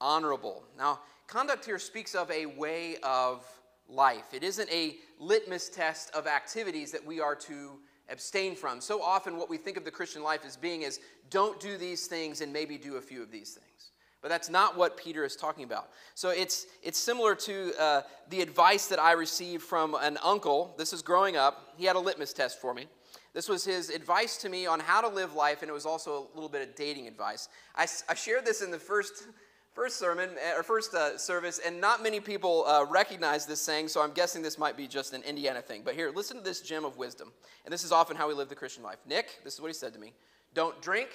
honorable. 0.00 0.64
Now, 0.76 1.00
conduct 1.26 1.64
here 1.64 1.78
speaks 1.78 2.14
of 2.14 2.30
a 2.30 2.46
way 2.46 2.96
of 3.02 3.46
life. 3.88 4.32
It 4.32 4.42
isn't 4.42 4.70
a 4.70 4.96
litmus 5.18 5.68
test 5.68 6.14
of 6.14 6.26
activities 6.26 6.92
that 6.92 7.04
we 7.04 7.20
are 7.20 7.34
to 7.36 7.78
abstain 8.08 8.54
from. 8.54 8.80
So 8.80 9.02
often, 9.02 9.36
what 9.36 9.48
we 9.48 9.56
think 9.56 9.76
of 9.76 9.84
the 9.84 9.90
Christian 9.90 10.22
life 10.22 10.44
as 10.46 10.56
being 10.56 10.82
is 10.82 11.00
don't 11.30 11.58
do 11.60 11.76
these 11.76 12.06
things 12.06 12.40
and 12.40 12.52
maybe 12.52 12.76
do 12.76 12.96
a 12.96 13.00
few 13.00 13.22
of 13.22 13.30
these 13.30 13.52
things. 13.52 13.90
But 14.20 14.30
that's 14.30 14.48
not 14.48 14.76
what 14.76 14.96
Peter 14.96 15.22
is 15.24 15.36
talking 15.36 15.64
about. 15.64 15.90
So 16.14 16.30
it's, 16.30 16.66
it's 16.82 16.98
similar 16.98 17.34
to 17.34 17.72
uh, 17.78 18.02
the 18.30 18.40
advice 18.40 18.86
that 18.86 18.98
I 18.98 19.12
received 19.12 19.62
from 19.62 19.94
an 20.00 20.18
uncle. 20.24 20.74
This 20.78 20.94
is 20.94 21.02
growing 21.02 21.36
up. 21.36 21.74
He 21.76 21.84
had 21.84 21.94
a 21.94 22.00
litmus 22.00 22.32
test 22.32 22.58
for 22.58 22.72
me. 22.72 22.86
This 23.34 23.50
was 23.50 23.64
his 23.64 23.90
advice 23.90 24.38
to 24.38 24.48
me 24.48 24.64
on 24.64 24.80
how 24.80 25.00
to 25.00 25.08
live 25.08 25.34
life, 25.34 25.60
and 25.60 25.68
it 25.68 25.74
was 25.74 25.84
also 25.84 26.28
a 26.32 26.34
little 26.34 26.48
bit 26.48 26.66
of 26.66 26.74
dating 26.74 27.06
advice. 27.06 27.48
I, 27.76 27.86
I 28.08 28.14
shared 28.14 28.46
this 28.46 28.62
in 28.62 28.70
the 28.70 28.78
first 28.78 29.24
first 29.74 29.98
sermon 29.98 30.30
or 30.56 30.62
first 30.62 30.94
uh, 30.94 31.18
service, 31.18 31.60
and 31.64 31.80
not 31.80 32.02
many 32.02 32.20
people 32.20 32.64
uh, 32.66 32.86
recognize 32.88 33.44
this 33.44 33.60
saying, 33.60 33.88
so 33.88 34.00
I'm 34.00 34.12
guessing 34.12 34.40
this 34.40 34.56
might 34.56 34.76
be 34.76 34.86
just 34.86 35.12
an 35.12 35.22
Indiana 35.22 35.60
thing. 35.60 35.82
But 35.84 35.94
here, 35.94 36.12
listen 36.14 36.38
to 36.38 36.42
this 36.42 36.60
gem 36.60 36.84
of 36.84 36.96
wisdom. 36.96 37.32
And 37.64 37.72
this 37.72 37.84
is 37.84 37.92
often 37.92 38.16
how 38.16 38.28
we 38.28 38.34
live 38.34 38.48
the 38.48 38.54
Christian 38.54 38.82
life. 38.82 38.98
Nick, 39.06 39.40
this 39.42 39.54
is 39.54 39.60
what 39.60 39.68
he 39.68 39.74
said 39.74 39.92
to 39.94 39.98
me 39.98 40.12
Don't 40.54 40.80
drink, 40.80 41.10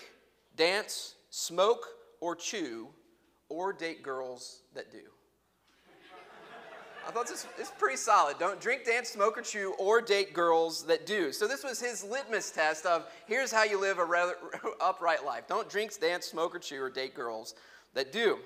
dance, 0.55 1.15
smoke, 1.29 1.85
or 2.19 2.35
chew, 2.35 2.89
or 3.47 3.71
date 3.73 4.03
girls 4.03 4.61
that 4.75 4.91
do. 4.91 4.99
I 7.07 7.11
thought 7.11 7.27
this 7.27 7.47
is 7.59 7.71
pretty 7.79 7.97
solid. 7.97 8.37
Don't 8.37 8.61
drink, 8.61 8.85
dance, 8.85 9.09
smoke, 9.09 9.35
or 9.35 9.41
chew, 9.41 9.73
or 9.79 9.99
date 9.99 10.31
girls 10.31 10.83
that 10.83 11.07
do. 11.07 11.31
So 11.31 11.47
this 11.47 11.63
was 11.63 11.81
his 11.81 12.03
litmus 12.03 12.51
test 12.51 12.85
of 12.85 13.09
here's 13.25 13.51
how 13.51 13.63
you 13.63 13.81
live 13.81 13.97
a 13.97 14.05
rather 14.05 14.35
upright 14.81 15.25
life. 15.25 15.47
Don't 15.47 15.67
drink, 15.67 15.99
dance, 15.99 16.27
smoke, 16.27 16.53
or 16.53 16.59
chew, 16.59 16.83
or 16.83 16.89
date 16.89 17.15
girls 17.15 17.55
that 17.93 18.11
do. 18.11 18.39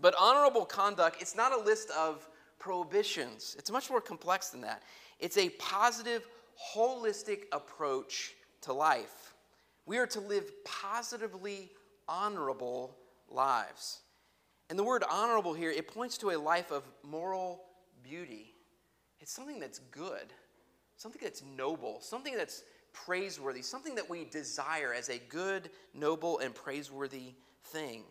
But 0.00 0.14
honorable 0.18 0.64
conduct, 0.64 1.20
it's 1.20 1.36
not 1.36 1.52
a 1.52 1.60
list 1.60 1.90
of 1.90 2.28
prohibitions. 2.58 3.56
It's 3.58 3.70
much 3.70 3.90
more 3.90 4.00
complex 4.00 4.48
than 4.48 4.60
that. 4.62 4.82
It's 5.18 5.36
a 5.36 5.50
positive, 5.50 6.26
holistic 6.74 7.42
approach 7.52 8.34
to 8.62 8.72
life. 8.72 9.34
We 9.86 9.98
are 9.98 10.06
to 10.08 10.20
live 10.20 10.50
positively 10.64 11.70
honorable 12.08 12.96
lives. 13.28 14.00
And 14.70 14.78
the 14.78 14.84
word 14.84 15.04
honorable 15.10 15.54
here, 15.54 15.70
it 15.70 15.88
points 15.88 16.16
to 16.18 16.30
a 16.30 16.38
life 16.38 16.70
of 16.70 16.84
moral 17.02 17.64
beauty. 18.02 18.54
It's 19.20 19.32
something 19.32 19.60
that's 19.60 19.78
good, 19.78 20.32
something 20.96 21.20
that's 21.22 21.42
noble, 21.56 21.98
something 22.00 22.36
that's 22.36 22.62
praiseworthy, 22.92 23.62
something 23.62 23.94
that 23.94 24.08
we 24.08 24.24
desire 24.24 24.94
as 24.94 25.08
a 25.08 25.18
good, 25.28 25.70
noble, 25.94 26.38
and 26.38 26.54
praiseworthy 26.54 27.34
thing. 27.64 28.04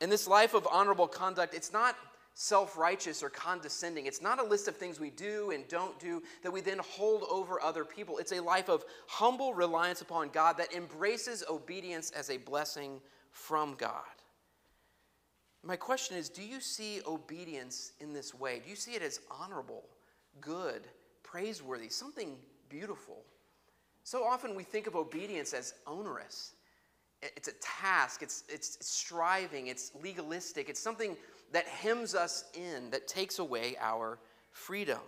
In 0.00 0.10
this 0.10 0.28
life 0.28 0.54
of 0.54 0.66
honorable 0.70 1.08
conduct, 1.08 1.54
it's 1.54 1.72
not 1.72 1.96
self 2.34 2.76
righteous 2.76 3.22
or 3.22 3.30
condescending. 3.30 4.06
It's 4.06 4.20
not 4.20 4.38
a 4.38 4.44
list 4.44 4.68
of 4.68 4.76
things 4.76 5.00
we 5.00 5.10
do 5.10 5.52
and 5.52 5.66
don't 5.68 5.98
do 5.98 6.22
that 6.42 6.50
we 6.50 6.60
then 6.60 6.78
hold 6.78 7.24
over 7.30 7.60
other 7.62 7.84
people. 7.84 8.18
It's 8.18 8.32
a 8.32 8.40
life 8.40 8.68
of 8.68 8.84
humble 9.08 9.54
reliance 9.54 10.02
upon 10.02 10.28
God 10.28 10.58
that 10.58 10.74
embraces 10.74 11.42
obedience 11.48 12.10
as 12.10 12.28
a 12.28 12.36
blessing 12.36 13.00
from 13.30 13.74
God. 13.74 14.02
My 15.62 15.76
question 15.76 16.16
is 16.16 16.28
do 16.28 16.42
you 16.42 16.60
see 16.60 17.00
obedience 17.06 17.92
in 18.00 18.12
this 18.12 18.34
way? 18.34 18.60
Do 18.62 18.68
you 18.68 18.76
see 18.76 18.92
it 18.92 19.02
as 19.02 19.20
honorable, 19.30 19.84
good, 20.40 20.86
praiseworthy, 21.22 21.88
something 21.88 22.36
beautiful? 22.68 23.24
So 24.04 24.22
often 24.22 24.54
we 24.54 24.62
think 24.62 24.86
of 24.86 24.94
obedience 24.94 25.54
as 25.54 25.74
onerous. 25.86 26.52
It's 27.22 27.48
a 27.48 27.54
task, 27.60 28.22
it's, 28.22 28.44
it's 28.48 28.78
striving, 28.86 29.68
it's 29.68 29.92
legalistic, 30.02 30.68
it's 30.68 30.80
something 30.80 31.16
that 31.52 31.66
hems 31.66 32.14
us 32.14 32.44
in, 32.54 32.90
that 32.90 33.08
takes 33.08 33.38
away 33.38 33.76
our 33.80 34.18
freedom. 34.52 35.00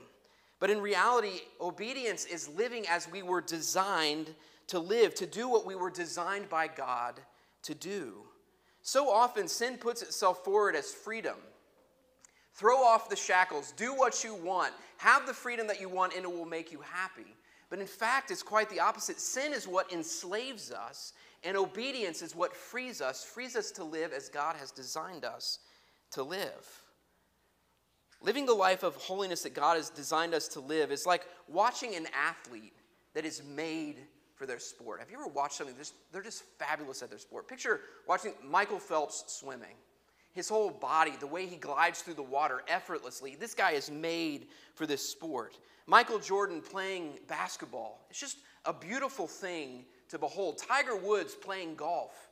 But 0.61 0.71
in 0.71 0.81
reality, 0.81 1.43
obedience 1.61 2.25
is 2.25 2.49
living 2.49 2.87
as 2.89 3.11
we 3.11 3.23
were 3.23 3.41
designed 3.41 4.35
to 4.69 4.79
live, 4.79 5.15
to 5.17 5.27
do 5.27 5.49
what 5.49 5.67
we 5.67 5.75
were 5.75 5.91
designed 5.91 6.49
by 6.49 6.69
God 6.69 7.21
to 7.63 7.75
do. 7.75 8.15
So 8.83 9.11
often, 9.11 9.49
sin 9.49 9.77
puts 9.77 10.03
itself 10.03 10.45
forward 10.45 10.75
as 10.75 10.93
freedom. 10.93 11.37
Throw 12.55 12.83
off 12.83 13.09
the 13.09 13.17
shackles, 13.17 13.73
do 13.77 13.95
what 13.95 14.25
you 14.25 14.35
want, 14.35 14.73
have 14.97 15.27
the 15.27 15.35
freedom 15.35 15.67
that 15.69 15.81
you 15.81 15.89
want, 15.89 16.15
and 16.15 16.25
it 16.25 16.33
will 16.33 16.45
make 16.45 16.73
you 16.73 16.81
happy. 16.81 17.37
But 17.71 17.79
in 17.79 17.87
fact, 17.87 18.31
it's 18.31 18.43
quite 18.43 18.71
the 18.71 18.81
opposite. 18.81 19.21
Sin 19.21 19.53
is 19.53 19.69
what 19.69 19.93
enslaves 19.93 20.73
us, 20.73 21.13
and 21.45 21.57
obedience 21.57 22.23
is 22.23 22.35
what 22.35 22.55
frees 22.55 23.01
us, 23.01 23.25
frees 23.25 23.57
us 23.57 23.71
to 23.73 23.85
live 23.85 24.13
as 24.13 24.29
God 24.29 24.57
has 24.57 24.71
designed 24.71 25.25
us 25.25 25.61
to 26.13 26.23
live. 26.23 26.83
Living 28.21 28.47
the 28.47 28.55
life 28.55 28.83
of 28.83 28.97
holiness 28.97 29.43
that 29.43 29.55
God 29.55 29.77
has 29.77 29.91
designed 29.91 30.35
us 30.35 30.49
to 30.49 30.61
live 30.61 30.91
is 30.91 31.07
like 31.07 31.27
watching 31.47 31.95
an 31.95 32.07
athlete 32.13 32.75
that 33.15 33.25
is 33.25 33.43
made 33.45 33.97
for 34.35 34.47
their 34.47 34.59
sport. 34.59 35.01
Have 35.01 35.11
you 35.11 35.19
ever 35.21 35.29
watched 35.29 35.55
something? 35.55 35.77
They're 36.13 36.23
just 36.23 36.45
fabulous 36.59 37.03
at 37.03 37.11
their 37.11 37.19
sport. 37.19 37.47
Picture 37.49 37.81
watching 38.07 38.33
Michael 38.45 38.79
Phelps 38.79 39.25
swimming. 39.29 39.77
His 40.33 40.49
whole 40.49 40.71
body, 40.71 41.13
the 41.19 41.27
way 41.27 41.47
he 41.47 41.57
glides 41.57 42.03
through 42.03 42.15
the 42.15 42.23
water 42.23 42.63
effortlessly. 42.69 43.37
This 43.39 43.55
guy 43.55 43.73
is 43.73 43.91
made 43.91 44.47
for 44.75 44.87
this 44.87 45.09
sport. 45.09 45.57
Michael 45.87 46.19
Jordan 46.19 46.61
playing 46.61 47.19
basketball. 47.27 48.07
It's 48.11 48.21
just 48.21 48.39
a 48.65 48.73
beautiful 48.73 49.27
thing 49.27 49.85
to 50.09 50.19
behold. 50.19 50.59
Tiger 50.59 50.97
Woods 50.97 51.35
playing 51.35 51.75
golf. 51.75 52.29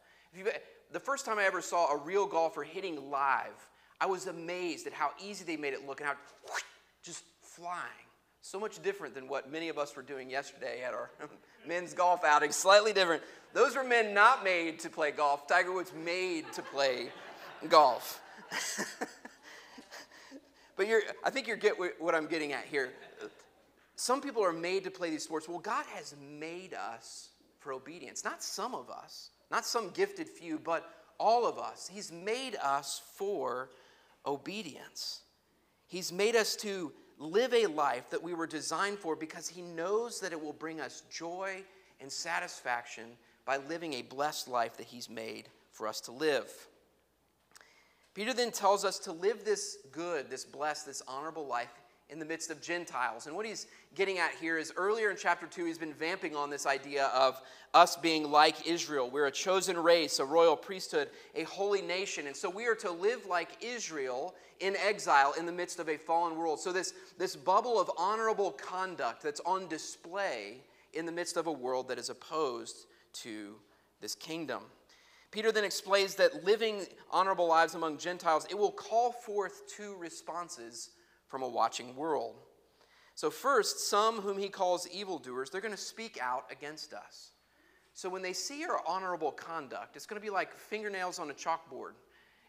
the 0.93 1.01
first 1.01 1.25
time 1.25 1.39
I 1.39 1.45
ever 1.45 1.61
saw 1.61 1.93
a 1.93 1.97
real 1.97 2.27
golfer 2.27 2.63
hitting 2.63 3.11
live, 3.11 3.69
I 4.01 4.07
was 4.07 4.27
amazed 4.27 4.87
at 4.87 4.93
how 4.93 5.11
easy 5.25 5.45
they 5.45 5.57
made 5.57 5.73
it 5.73 5.87
look 5.87 6.01
and 6.01 6.09
how 6.09 6.17
just 7.03 7.25
flying. 7.41 7.81
So 8.43 8.61
much 8.61 8.81
different 8.83 9.15
than 9.15 9.27
what 9.29 9.51
many 9.51 9.69
of 9.69 9.79
us 9.79 9.97
were 9.97 10.03
doing 10.03 10.31
yesterday 10.31 10.83
at 10.87 10.95
our 10.95 11.11
men's 11.67 11.93
golf 11.95 12.23
outing. 12.25 12.53
Slightly 12.53 12.93
different. 12.93 13.23
Those 13.53 13.75
were 13.75 13.85
men 13.85 14.15
not 14.15 14.45
made 14.45 14.79
to 14.81 14.91
play 14.91 15.11
golf. 15.11 15.49
Tiger 15.49 15.73
Woods 15.73 15.93
made 16.05 16.53
to 16.53 16.63
play 16.63 17.09
golf. 17.69 18.21
but 20.77 20.87
I 21.25 21.31
think 21.31 21.49
you 21.49 21.57
get 21.57 21.75
what 21.99 22.15
I'm 22.15 22.27
getting 22.27 22.53
at 22.53 22.65
here. 22.67 22.91
Some 23.97 24.21
people 24.21 24.45
are 24.45 24.53
made 24.53 24.85
to 24.85 24.91
play 24.91 25.11
these 25.11 25.25
sports. 25.25 25.49
Well, 25.49 25.59
God 25.59 25.87
has 25.95 26.15
made 26.21 26.75
us 26.75 27.31
for 27.67 27.73
obedience. 27.73 28.25
Not 28.25 28.45
some 28.45 28.77
of 28.77 28.89
us, 28.89 29.31
not 29.51 29.67
some 29.67 29.91
gifted 29.91 30.29
few, 30.29 30.61
but 30.61 30.89
all 31.19 31.45
of 31.45 31.59
us. 31.59 31.91
He's 31.93 32.13
made 32.13 32.55
us 32.63 33.03
for 33.17 33.71
obedience. 34.25 35.23
He's 35.89 36.13
made 36.13 36.37
us 36.37 36.55
to 36.57 36.93
live 37.19 37.53
a 37.53 37.67
life 37.67 38.09
that 38.11 38.23
we 38.23 38.35
were 38.35 38.47
designed 38.47 39.01
for 39.01 39.17
because 39.17 39.49
He 39.49 39.63
knows 39.63 40.21
that 40.21 40.31
it 40.31 40.41
will 40.41 40.53
bring 40.53 40.81
us 40.81 41.03
joy 41.11 41.65
and 42.01 42.11
satisfaction 42.11 43.07
by 43.45 43.57
living 43.57 43.95
a 43.95 44.03
blessed 44.03 44.47
life 44.47 44.77
that 44.77 44.87
He's 44.87 45.11
made 45.11 45.49
for 45.73 45.89
us 45.89 46.01
to 46.03 46.13
live. 46.13 46.49
Peter 48.15 48.33
then 48.33 48.53
tells 48.53 48.85
us 48.85 49.01
to 49.01 49.13
live 49.13 49.45
this 49.45 49.79
good, 49.91 50.31
this 50.31 50.45
blessed, 50.45 50.87
this 50.87 51.03
honorable 51.09 51.49
life 51.49 51.75
in 52.09 52.19
the 52.19 52.25
midst 52.25 52.51
of 52.51 52.63
Gentiles. 52.63 53.27
And 53.27 53.35
what 53.35 53.47
he's 53.47 53.67
getting 53.95 54.19
at 54.19 54.31
here 54.41 54.59
is 54.59 54.73
earlier 54.77 55.11
in 55.11 55.17
chapter 55.17 55.47
2, 55.47 55.65
he's 55.65 55.79
been 55.79 55.93
vamping 55.93 56.37
on 56.37 56.51
this 56.51 56.67
idea 56.67 57.07
of 57.07 57.41
us 57.75 57.97
being 57.97 58.31
like 58.31 58.67
Israel. 58.67 59.11
We're 59.11 59.27
a 59.27 59.33
chosen 59.33 59.77
race, 59.77 60.21
a 60.21 60.25
royal 60.25 60.57
priesthood, 60.57 61.09
a 61.35 61.43
holy 61.45 61.83
nation. 61.83 62.27
And 62.27 62.37
so 62.37 62.49
we 62.49 62.67
are 62.67 62.77
to 62.77 62.91
live 62.91 63.27
like 63.27 63.63
Israel 63.63 64.35
in 64.61 64.77
exile 64.77 65.35
in 65.39 65.47
the 65.47 65.53
midst 65.53 65.81
of 65.81 65.89
a 65.89 65.97
fallen 65.97 66.37
world. 66.37 66.61
So, 66.61 66.73
this, 66.73 66.95
this 67.19 67.37
bubble 67.37 67.81
of 67.81 67.91
honorable 67.99 68.53
conduct 68.53 69.23
that's 69.23 69.41
on 69.41 69.69
display 69.69 70.59
in 70.95 71.07
the 71.07 71.13
midst 71.13 71.37
of 71.37 71.47
a 71.47 71.53
world 71.53 71.89
that 71.89 71.99
is 71.99 72.09
opposed 72.09 72.87
to 73.13 73.57
this 74.01 74.15
kingdom. 74.15 74.63
Peter 75.31 75.53
then 75.53 75.65
explains 75.65 76.15
that 76.15 76.45
living 76.45 76.87
honorable 77.11 77.49
lives 77.49 77.75
among 77.75 77.99
Gentiles, 77.99 78.47
it 78.49 78.57
will 78.57 78.71
call 78.71 79.13
forth 79.13 79.63
two 79.69 79.97
responses 79.97 80.91
from 81.29 81.43
a 81.43 81.49
watching 81.49 81.97
world. 81.97 82.37
So, 83.15 83.31
first, 83.31 83.89
some 83.89 84.21
whom 84.21 84.37
he 84.37 84.49
calls 84.49 84.87
evildoers, 84.89 85.49
they're 85.51 85.61
going 85.61 85.75
to 85.75 85.81
speak 85.81 86.19
out 86.21 86.45
against 86.51 86.93
us. 86.93 87.31
So, 87.95 88.11
when 88.11 88.23
they 88.23 88.35
see 88.35 88.65
our 88.65 88.81
honorable 88.87 89.33
conduct, 89.33 89.97
it's 89.97 90.07
going 90.07 90.21
to 90.21 90.25
be 90.25 90.31
like 90.31 90.55
fingernails 90.55 91.19
on 91.19 91.31
a 91.31 91.35
chalkboard. 91.35 91.93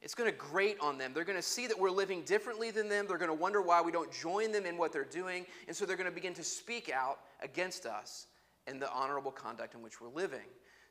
It's 0.01 0.13
going 0.13 0.29
to 0.29 0.37
grate 0.37 0.77
on 0.79 0.97
them. 0.97 1.11
They're 1.13 1.23
going 1.23 1.37
to 1.37 1.41
see 1.41 1.67
that 1.67 1.79
we're 1.79 1.89
living 1.89 2.21
differently 2.23 2.69
than 2.69 2.87
them. 2.87 3.05
They're 3.07 3.17
going 3.17 3.29
to 3.29 3.33
wonder 3.33 3.61
why 3.61 3.81
we 3.81 3.91
don't 3.91 4.11
join 4.11 4.51
them 4.51 4.65
in 4.65 4.77
what 4.77 4.91
they're 4.91 5.03
doing. 5.03 5.45
And 5.67 5.75
so 5.75 5.85
they're 5.85 5.97
going 5.97 6.09
to 6.09 6.15
begin 6.15 6.33
to 6.35 6.43
speak 6.43 6.91
out 6.91 7.19
against 7.41 7.85
us 7.85 8.27
in 8.67 8.79
the 8.79 8.91
honorable 8.91 9.31
conduct 9.31 9.73
in 9.73 9.81
which 9.81 9.99
we're 9.99 10.09
living. 10.09 10.45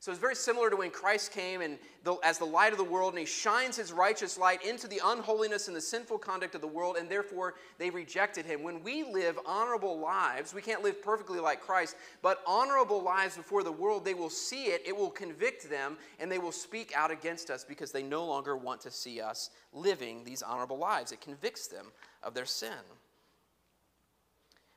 So 0.07 0.13
it's 0.13 0.21
very 0.21 0.37
similar 0.37 0.71
to 0.71 0.77
when 0.77 0.93
Christ 0.93 1.33
came 1.33 1.63
and 1.63 1.81
the, 2.05 2.15
as 2.23 2.39
the 2.39 2.45
light 2.45 2.71
of 2.71 2.79
the 2.79 2.85
world, 2.85 3.15
and 3.15 3.19
he 3.19 3.27
shines 3.27 3.77
his 3.77 3.93
righteous 3.93 4.39
light 4.39 4.65
into 4.65 4.87
the 4.87 5.01
unholiness 5.05 5.67
and 5.67 5.77
the 5.77 5.81
sinful 5.81 6.19
conduct 6.19 6.55
of 6.55 6.61
the 6.61 6.67
world, 6.69 6.97
and 6.97 7.09
therefore 7.09 7.55
they 7.79 7.91
rejected 7.91 8.47
him. 8.47 8.63
When 8.63 8.85
we 8.85 9.03
live 9.03 9.37
honorable 9.45 9.99
lives, 9.99 10.55
we 10.55 10.63
can't 10.63 10.85
live 10.85 11.03
perfectly 11.03 11.41
like 11.41 11.61
Christ, 11.61 11.97
but 12.23 12.41
honorable 12.47 13.03
lives 13.03 13.37
before 13.37 13.65
the 13.65 13.73
world, 13.73 14.05
they 14.05 14.15
will 14.15 14.31
see 14.31 14.67
it, 14.67 14.81
it 14.87 14.97
will 14.97 15.11
convict 15.11 15.69
them, 15.69 15.97
and 16.21 16.31
they 16.31 16.39
will 16.39 16.53
speak 16.53 16.93
out 16.95 17.11
against 17.11 17.51
us 17.51 17.65
because 17.65 17.91
they 17.91 18.05
no 18.05 18.25
longer 18.25 18.57
want 18.57 18.81
to 18.83 18.93
see 18.93 19.21
us 19.21 19.51
living 19.73 20.23
these 20.23 20.41
honorable 20.41 20.79
lives. 20.79 21.11
It 21.11 21.21
convicts 21.21 21.67
them 21.67 21.87
of 22.23 22.33
their 22.33 22.47
sin. 22.47 22.71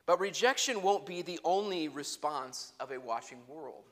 But 0.06 0.18
rejection 0.18 0.82
won't 0.82 1.06
be 1.06 1.22
the 1.22 1.38
only 1.44 1.86
response 1.86 2.72
of 2.80 2.90
a 2.90 2.98
watching 2.98 3.38
world. 3.46 3.84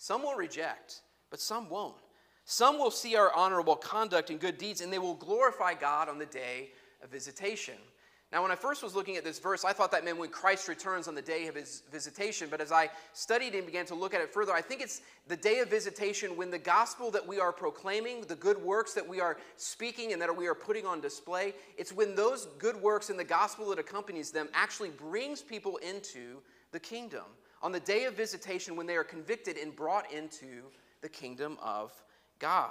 Some 0.00 0.22
will 0.22 0.36
reject, 0.36 1.02
but 1.28 1.40
some 1.40 1.68
won't. 1.68 1.96
Some 2.44 2.78
will 2.78 2.92
see 2.92 3.16
our 3.16 3.34
honorable 3.34 3.74
conduct 3.74 4.30
and 4.30 4.38
good 4.38 4.56
deeds, 4.56 4.80
and 4.80 4.92
they 4.92 5.00
will 5.00 5.16
glorify 5.16 5.74
God 5.74 6.08
on 6.08 6.18
the 6.18 6.26
day 6.26 6.70
of 7.02 7.10
visitation. 7.10 7.74
Now, 8.30 8.42
when 8.42 8.52
I 8.52 8.54
first 8.54 8.82
was 8.82 8.94
looking 8.94 9.16
at 9.16 9.24
this 9.24 9.40
verse, 9.40 9.64
I 9.64 9.72
thought 9.72 9.90
that 9.90 10.04
meant 10.04 10.18
when 10.18 10.30
Christ 10.30 10.68
returns 10.68 11.08
on 11.08 11.16
the 11.16 11.22
day 11.22 11.48
of 11.48 11.56
his 11.56 11.82
visitation. 11.90 12.46
But 12.48 12.60
as 12.60 12.70
I 12.70 12.90
studied 13.12 13.54
and 13.54 13.66
began 13.66 13.86
to 13.86 13.96
look 13.96 14.14
at 14.14 14.20
it 14.20 14.32
further, 14.32 14.52
I 14.52 14.60
think 14.60 14.82
it's 14.82 15.00
the 15.26 15.36
day 15.36 15.58
of 15.58 15.68
visitation 15.68 16.36
when 16.36 16.50
the 16.50 16.58
gospel 16.58 17.10
that 17.10 17.26
we 17.26 17.40
are 17.40 17.52
proclaiming, 17.52 18.20
the 18.22 18.36
good 18.36 18.62
works 18.62 18.94
that 18.94 19.06
we 19.06 19.20
are 19.20 19.36
speaking 19.56 20.12
and 20.12 20.22
that 20.22 20.34
we 20.34 20.46
are 20.46 20.54
putting 20.54 20.86
on 20.86 21.00
display, 21.00 21.54
it's 21.76 21.92
when 21.92 22.14
those 22.14 22.46
good 22.58 22.76
works 22.76 23.10
and 23.10 23.18
the 23.18 23.24
gospel 23.24 23.68
that 23.70 23.80
accompanies 23.80 24.30
them 24.30 24.48
actually 24.54 24.90
brings 24.90 25.42
people 25.42 25.78
into 25.78 26.36
the 26.70 26.78
kingdom 26.78 27.24
on 27.62 27.72
the 27.72 27.80
day 27.80 28.04
of 28.04 28.14
visitation 28.14 28.76
when 28.76 28.86
they 28.86 28.96
are 28.96 29.04
convicted 29.04 29.56
and 29.56 29.74
brought 29.74 30.12
into 30.12 30.62
the 31.00 31.08
kingdom 31.08 31.58
of 31.62 31.92
God. 32.38 32.70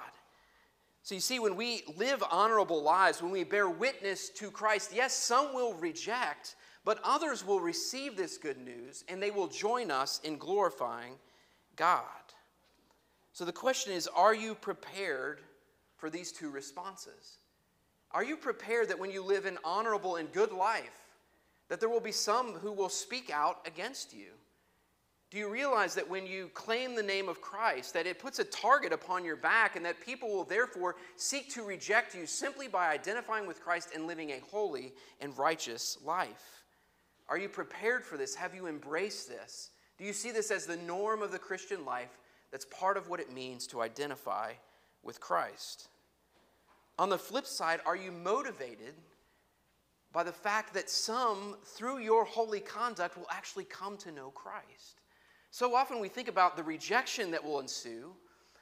So 1.03 1.15
you 1.15 1.21
see, 1.21 1.39
when 1.39 1.55
we 1.55 1.83
live 1.95 2.21
honorable 2.29 2.81
lives, 2.81 3.21
when 3.21 3.31
we 3.31 3.43
bear 3.43 3.69
witness 3.69 4.29
to 4.31 4.51
Christ, 4.51 4.91
yes, 4.93 5.13
some 5.13 5.53
will 5.53 5.73
reject, 5.75 6.55
but 6.83 6.99
others 7.03 7.45
will 7.45 7.61
receive 7.61 8.17
this 8.17 8.37
good 8.37 8.57
news 8.57 9.05
and 9.07 9.21
they 9.21 9.31
will 9.31 9.47
join 9.47 9.89
us 9.89 10.19
in 10.23 10.37
glorifying 10.37 11.13
God. 11.75 12.03
So 13.31 13.45
the 13.45 13.53
question 13.53 13.93
is 13.93 14.07
are 14.07 14.35
you 14.35 14.55
prepared 14.55 15.41
for 15.95 16.09
these 16.09 16.31
two 16.31 16.49
responses? 16.49 17.37
Are 18.11 18.23
you 18.23 18.35
prepared 18.35 18.89
that 18.89 18.99
when 18.99 19.11
you 19.11 19.23
live 19.23 19.45
an 19.45 19.59
honorable 19.63 20.15
and 20.15 20.31
good 20.31 20.51
life, 20.51 21.05
that 21.69 21.79
there 21.79 21.89
will 21.89 21.99
be 21.99 22.11
some 22.11 22.53
who 22.53 22.71
will 22.71 22.89
speak 22.89 23.29
out 23.29 23.59
against 23.65 24.13
you? 24.13 24.31
Do 25.29 25.37
you 25.37 25.49
realize 25.49 25.93
that 25.95 26.09
when 26.09 26.25
you 26.25 26.49
claim 26.53 26.95
the 26.95 27.03
name 27.03 27.27
of 27.27 27.41
Christ, 27.41 27.93
that 27.93 28.07
it 28.07 28.17
puts 28.17 28.39
a 28.39 28.45
target 28.45 28.93
upon 28.93 29.25
your 29.25 29.35
back 29.35 29.75
and 29.75 29.85
that 29.85 29.99
people 29.99 30.29
will 30.29 30.45
therefore 30.45 30.95
seek 31.17 31.53
to 31.53 31.63
reject 31.63 32.15
you 32.15 32.25
simply 32.25 32.69
by 32.69 32.89
identifying 32.89 33.45
with 33.45 33.61
Christ 33.61 33.89
and 33.93 34.07
living 34.07 34.29
a 34.31 34.39
holy 34.49 34.93
and 35.19 35.37
righteous 35.37 35.97
life? 36.05 36.63
Are 37.27 37.37
you 37.37 37.49
prepared 37.49 38.05
for 38.05 38.15
this? 38.15 38.35
Have 38.35 38.55
you 38.55 38.67
embraced 38.67 39.27
this? 39.27 39.71
Do 39.97 40.05
you 40.05 40.13
see 40.13 40.31
this 40.31 40.49
as 40.49 40.65
the 40.65 40.77
norm 40.77 41.21
of 41.21 41.33
the 41.33 41.39
Christian 41.39 41.83
life 41.83 42.17
that's 42.51 42.65
part 42.65 42.95
of 42.95 43.09
what 43.09 43.19
it 43.19 43.33
means 43.33 43.67
to 43.67 43.81
identify 43.81 44.53
with 45.03 45.19
Christ? 45.19 45.89
On 46.97 47.09
the 47.09 47.17
flip 47.17 47.45
side, 47.45 47.81
are 47.85 47.97
you 47.97 48.13
motivated 48.13 48.93
by 50.13 50.23
the 50.23 50.31
fact 50.31 50.73
that 50.73 50.89
some, 50.89 51.57
through 51.65 51.99
your 51.99 52.23
holy 52.23 52.61
conduct, 52.61 53.17
will 53.17 53.27
actually 53.29 53.65
come 53.65 53.97
to 53.97 54.11
know 54.11 54.29
Christ? 54.29 55.01
So 55.57 55.73
often 55.73 55.99
we 55.99 56.07
think 56.07 56.27
about 56.27 56.55
the 56.55 56.61
rejection 56.61 57.31
that 57.31 57.43
will 57.43 57.59
ensue, 57.59 58.13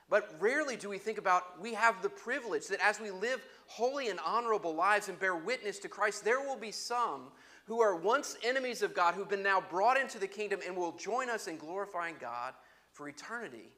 but 0.08 0.34
rarely 0.39 0.77
do 0.77 0.88
we 0.88 0.97
think 0.97 1.17
about 1.17 1.62
we 1.62 1.73
have 1.73 2.01
the 2.01 2.08
privilege 2.08 2.67
that 2.67 2.79
as 2.79 3.01
we 3.01 3.12
live 3.12 3.45
holy 3.67 4.08
and 4.08 4.17
honorable 4.25 4.73
lives 4.73 5.10
and 5.10 5.19
bear 5.19 5.36
witness 5.36 5.77
to 5.79 5.89
Christ, 5.89 6.23
there 6.23 6.39
will 6.39 6.55
be 6.55 6.71
some 6.71 7.23
who 7.65 7.81
are 7.81 7.97
once 7.97 8.38
enemies 8.45 8.81
of 8.81 8.93
God, 8.93 9.13
who've 9.13 9.27
been 9.27 9.43
now 9.43 9.60
brought 9.60 9.99
into 9.99 10.19
the 10.19 10.27
kingdom 10.27 10.62
and 10.65 10.73
will 10.73 10.93
join 10.93 11.29
us 11.29 11.47
in 11.47 11.58
glorifying 11.58 12.15
God 12.17 12.53
for 12.93 13.10
eternity. 13.10 13.73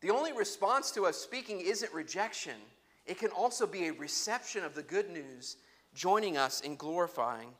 The 0.00 0.08
only 0.08 0.32
response 0.32 0.90
to 0.92 1.04
us 1.04 1.18
speaking 1.18 1.60
isn't 1.60 1.92
rejection, 1.92 2.56
it 3.04 3.18
can 3.18 3.32
also 3.32 3.66
be 3.66 3.88
a 3.88 3.92
reception 3.92 4.64
of 4.64 4.74
the 4.74 4.82
good 4.82 5.10
news, 5.10 5.58
joining 5.94 6.38
us 6.38 6.62
in 6.62 6.76
glorifying 6.76 7.50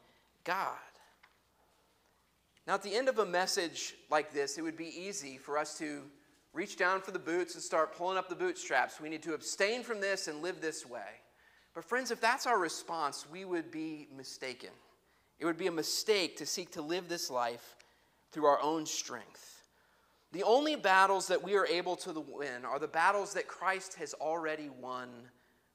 God. 0.44 0.78
Now, 2.66 2.74
at 2.74 2.82
the 2.82 2.94
end 2.94 3.08
of 3.08 3.20
a 3.20 3.26
message 3.26 3.94
like 4.10 4.32
this, 4.32 4.58
it 4.58 4.62
would 4.62 4.76
be 4.76 4.88
easy 4.88 5.38
for 5.38 5.56
us 5.56 5.78
to 5.78 6.02
reach 6.52 6.76
down 6.76 7.00
for 7.00 7.12
the 7.12 7.18
boots 7.18 7.54
and 7.54 7.62
start 7.62 7.96
pulling 7.96 8.18
up 8.18 8.28
the 8.28 8.34
bootstraps. 8.34 9.00
We 9.00 9.08
need 9.08 9.22
to 9.22 9.34
abstain 9.34 9.84
from 9.84 10.00
this 10.00 10.26
and 10.26 10.42
live 10.42 10.60
this 10.60 10.84
way. 10.84 11.20
But, 11.74 11.84
friends, 11.84 12.10
if 12.10 12.20
that's 12.20 12.46
our 12.46 12.58
response, 12.58 13.26
we 13.30 13.44
would 13.44 13.70
be 13.70 14.08
mistaken. 14.16 14.70
It 15.38 15.44
would 15.44 15.58
be 15.58 15.66
a 15.66 15.72
mistake 15.72 16.36
to 16.38 16.46
seek 16.46 16.72
to 16.72 16.82
live 16.82 17.08
this 17.08 17.30
life 17.30 17.76
through 18.32 18.46
our 18.46 18.60
own 18.60 18.84
strength. 18.86 19.62
The 20.32 20.42
only 20.42 20.74
battles 20.74 21.28
that 21.28 21.42
we 21.42 21.54
are 21.54 21.66
able 21.66 21.94
to 21.96 22.12
win 22.12 22.64
are 22.64 22.78
the 22.78 22.88
battles 22.88 23.34
that 23.34 23.46
Christ 23.46 23.94
has 23.94 24.12
already 24.14 24.70
won 24.70 25.08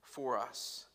for 0.01 0.37
us. 0.37 0.87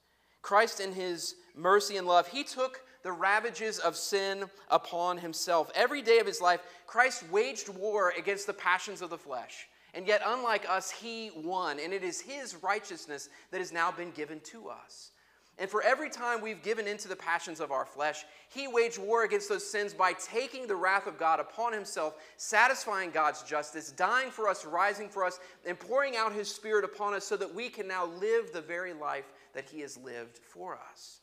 Christ, 0.42 0.80
in 0.80 0.92
his 0.92 1.36
mercy 1.54 1.96
and 1.96 2.06
love, 2.06 2.28
he 2.28 2.44
took 2.44 2.82
the 3.06 3.12
ravages 3.12 3.78
of 3.78 3.94
sin 3.94 4.46
upon 4.68 5.16
himself. 5.16 5.70
Every 5.76 6.02
day 6.02 6.18
of 6.18 6.26
his 6.26 6.40
life, 6.40 6.60
Christ 6.88 7.22
waged 7.30 7.68
war 7.68 8.12
against 8.18 8.48
the 8.48 8.52
passions 8.52 9.00
of 9.00 9.10
the 9.10 9.16
flesh. 9.16 9.68
And 9.94 10.08
yet, 10.08 10.22
unlike 10.26 10.68
us, 10.68 10.90
he 10.90 11.30
won. 11.36 11.78
And 11.78 11.92
it 11.92 12.02
is 12.02 12.20
his 12.20 12.56
righteousness 12.64 13.28
that 13.52 13.58
has 13.60 13.70
now 13.70 13.92
been 13.92 14.10
given 14.10 14.40
to 14.46 14.70
us. 14.70 15.12
And 15.56 15.70
for 15.70 15.82
every 15.82 16.10
time 16.10 16.42
we've 16.42 16.64
given 16.64 16.88
into 16.88 17.06
the 17.06 17.14
passions 17.14 17.60
of 17.60 17.70
our 17.70 17.86
flesh, 17.86 18.24
he 18.48 18.66
waged 18.66 18.98
war 18.98 19.22
against 19.22 19.48
those 19.48 19.64
sins 19.64 19.94
by 19.94 20.12
taking 20.14 20.66
the 20.66 20.74
wrath 20.74 21.06
of 21.06 21.16
God 21.16 21.38
upon 21.38 21.72
himself, 21.72 22.16
satisfying 22.36 23.12
God's 23.12 23.44
justice, 23.44 23.92
dying 23.92 24.32
for 24.32 24.48
us, 24.48 24.64
rising 24.64 25.08
for 25.08 25.24
us, 25.24 25.38
and 25.64 25.78
pouring 25.78 26.16
out 26.16 26.32
his 26.32 26.52
spirit 26.52 26.84
upon 26.84 27.14
us 27.14 27.24
so 27.24 27.36
that 27.36 27.54
we 27.54 27.68
can 27.68 27.86
now 27.86 28.06
live 28.06 28.52
the 28.52 28.60
very 28.60 28.94
life 28.94 29.32
that 29.54 29.70
he 29.70 29.78
has 29.82 29.96
lived 29.96 30.38
for 30.38 30.76
us. 30.90 31.20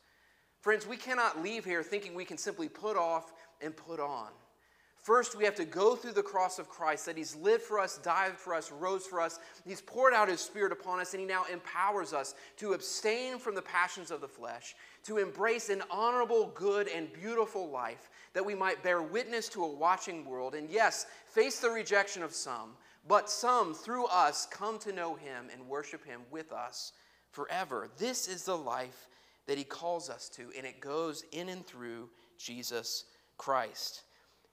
Friends, 0.63 0.87
we 0.87 0.95
cannot 0.95 1.43
leave 1.43 1.65
here 1.65 1.83
thinking 1.83 2.15
we 2.15 2.23
can 2.23 2.37
simply 2.37 2.69
put 2.69 2.95
off 2.95 3.33
and 3.61 3.75
put 3.75 3.99
on. 3.99 4.29
First, 4.95 5.37
we 5.37 5.43
have 5.43 5.55
to 5.55 5.65
go 5.65 5.97
through 5.97 6.13
the 6.13 6.23
cross 6.23 6.57
of 6.57 6.69
Christ, 6.69 7.05
that 7.05 7.17
He's 7.17 7.35
lived 7.35 7.63
for 7.63 7.81
us, 7.81 7.97
died 7.97 8.37
for 8.37 8.55
us, 8.55 8.71
rose 8.71 9.05
for 9.05 9.19
us. 9.19 9.41
He's 9.67 9.81
poured 9.81 10.13
out 10.13 10.29
His 10.29 10.39
Spirit 10.39 10.71
upon 10.71 11.01
us, 11.01 11.13
and 11.13 11.19
He 11.19 11.27
now 11.27 11.43
empowers 11.51 12.13
us 12.13 12.33
to 12.55 12.71
abstain 12.71 13.39
from 13.39 13.55
the 13.55 13.61
passions 13.61 14.09
of 14.09 14.21
the 14.21 14.27
flesh, 14.29 14.73
to 15.03 15.17
embrace 15.17 15.67
an 15.67 15.83
honorable, 15.91 16.49
good, 16.55 16.87
and 16.87 17.11
beautiful 17.11 17.69
life, 17.69 18.09
that 18.31 18.45
we 18.45 18.55
might 18.55 18.81
bear 18.83 19.01
witness 19.01 19.49
to 19.49 19.65
a 19.65 19.69
watching 19.69 20.23
world, 20.23 20.55
and 20.55 20.69
yes, 20.69 21.07
face 21.25 21.59
the 21.59 21.69
rejection 21.69 22.23
of 22.23 22.31
some, 22.31 22.69
but 23.05 23.29
some, 23.29 23.73
through 23.73 24.05
us, 24.05 24.47
come 24.49 24.79
to 24.79 24.93
know 24.93 25.15
Him 25.15 25.47
and 25.51 25.67
worship 25.67 26.05
Him 26.05 26.21
with 26.31 26.53
us 26.53 26.93
forever. 27.31 27.89
This 27.97 28.29
is 28.29 28.45
the 28.45 28.55
life 28.55 29.09
that 29.47 29.57
He 29.57 29.63
calls 29.63 30.09
us 30.09 30.29
to, 30.29 30.51
and 30.57 30.65
it 30.65 30.79
goes 30.79 31.23
in 31.31 31.49
and 31.49 31.65
through 31.65 32.09
Jesus 32.37 33.05
Christ. 33.37 34.03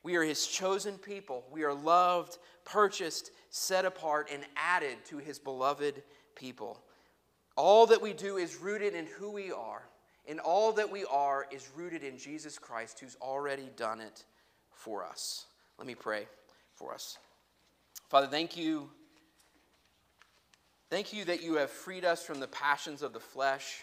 We 0.03 0.17
are 0.17 0.23
his 0.23 0.47
chosen 0.47 0.97
people. 0.99 1.45
We 1.51 1.65
are 1.65 1.75
loved, 1.75 2.39
purchased, 2.65 3.31
set 3.51 3.85
apart, 3.85 4.31
and 4.33 4.43
added 4.57 4.97
to 5.07 5.19
his 5.19 5.39
beloved 5.39 6.03
people. 6.35 6.81
All 7.57 7.87
that 7.87 8.01
we 8.01 8.13
do 8.13 8.37
is 8.37 8.57
rooted 8.57 8.95
in 8.95 9.07
who 9.07 9.31
we 9.31 9.53
are, 9.53 9.83
and 10.27 10.41
all 10.41 10.73
that 10.73 10.91
we 10.91 11.05
are 11.05 11.47
is 11.51 11.69
rooted 11.75 12.03
in 12.03 12.17
Jesus 12.17 12.59
Christ, 12.59 13.01
who's 13.01 13.17
already 13.21 13.69
done 13.77 14.01
it 14.01 14.25
for 14.73 15.05
us. 15.05 15.47
Let 15.77 15.87
me 15.87 15.95
pray 15.95 16.27
for 16.75 16.95
us. 16.95 17.19
Father, 18.09 18.27
thank 18.27 18.57
you. 18.57 18.91
Thank 20.89 21.13
you 21.13 21.25
that 21.27 21.43
you 21.43 21.57
have 21.57 21.71
freed 21.71 22.05
us 22.05 22.25
from 22.25 22.41
the 22.41 22.49
passions 22.49 23.03
of 23.03 23.13
the 23.13 23.21
flesh 23.21 23.83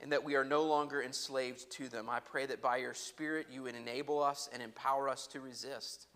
and 0.00 0.12
that 0.12 0.24
we 0.24 0.36
are 0.36 0.44
no 0.44 0.62
longer 0.64 1.02
enslaved 1.02 1.70
to 1.72 1.88
them. 1.88 2.08
I 2.08 2.20
pray 2.20 2.46
that 2.46 2.62
by 2.62 2.76
your 2.78 2.94
Spirit 2.94 3.48
you 3.50 3.62
would 3.64 3.74
enable 3.74 4.22
us 4.22 4.48
and 4.52 4.62
empower 4.62 5.08
us 5.08 5.26
to 5.28 5.40
resist. 5.40 6.06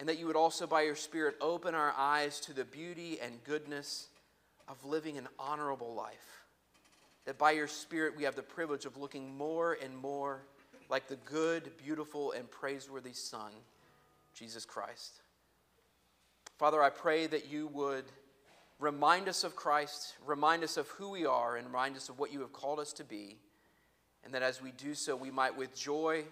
And 0.00 0.08
that 0.08 0.18
you 0.18 0.26
would 0.26 0.36
also, 0.36 0.66
by 0.66 0.82
your 0.82 0.96
Spirit, 0.96 1.36
open 1.40 1.74
our 1.74 1.94
eyes 1.96 2.40
to 2.40 2.52
the 2.52 2.64
beauty 2.64 3.18
and 3.22 3.44
goodness 3.44 4.08
of 4.68 4.84
living 4.84 5.18
an 5.18 5.28
honorable 5.38 5.94
life. 5.94 6.42
That 7.24 7.38
by 7.38 7.52
your 7.52 7.68
Spirit 7.68 8.16
we 8.16 8.24
have 8.24 8.34
the 8.34 8.42
privilege 8.42 8.84
of 8.84 8.96
looking 8.96 9.36
more 9.36 9.78
and 9.80 9.96
more 9.96 10.42
like 10.88 11.06
the 11.06 11.16
good, 11.16 11.70
beautiful, 11.82 12.32
and 12.32 12.50
praiseworthy 12.50 13.12
Son, 13.12 13.52
Jesus 14.34 14.64
Christ. 14.64 15.20
Father, 16.58 16.82
I 16.82 16.90
pray 16.90 17.26
that 17.28 17.50
you 17.50 17.68
would 17.68 18.04
Remind 18.82 19.28
us 19.28 19.44
of 19.44 19.54
Christ, 19.54 20.16
remind 20.26 20.64
us 20.64 20.76
of 20.76 20.88
who 20.88 21.10
we 21.10 21.24
are, 21.24 21.56
and 21.56 21.68
remind 21.68 21.94
us 21.94 22.08
of 22.08 22.18
what 22.18 22.32
you 22.32 22.40
have 22.40 22.52
called 22.52 22.80
us 22.80 22.92
to 22.94 23.04
be. 23.04 23.38
And 24.24 24.34
that 24.34 24.42
as 24.42 24.60
we 24.60 24.72
do 24.72 24.94
so, 24.94 25.14
we 25.14 25.30
might 25.30 25.56
with 25.56 25.72
joy 25.72 26.24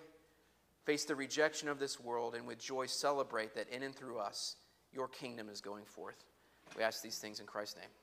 face 0.85 1.05
the 1.05 1.15
rejection 1.15 1.69
of 1.69 1.79
this 1.79 2.01
world 2.01 2.35
and 2.35 2.49
with 2.49 2.59
joy 2.59 2.87
celebrate 2.87 3.55
that 3.55 3.69
in 3.69 3.85
and 3.85 3.95
through 3.95 4.19
us, 4.19 4.57
your 4.93 5.07
kingdom 5.07 5.49
is 5.49 5.61
going 5.61 5.85
forth. 5.85 6.25
We 6.77 6.83
ask 6.83 7.03
these 7.03 7.19
things 7.19 7.39
in 7.39 7.47
Christ's 7.47 7.77
name. 7.77 8.00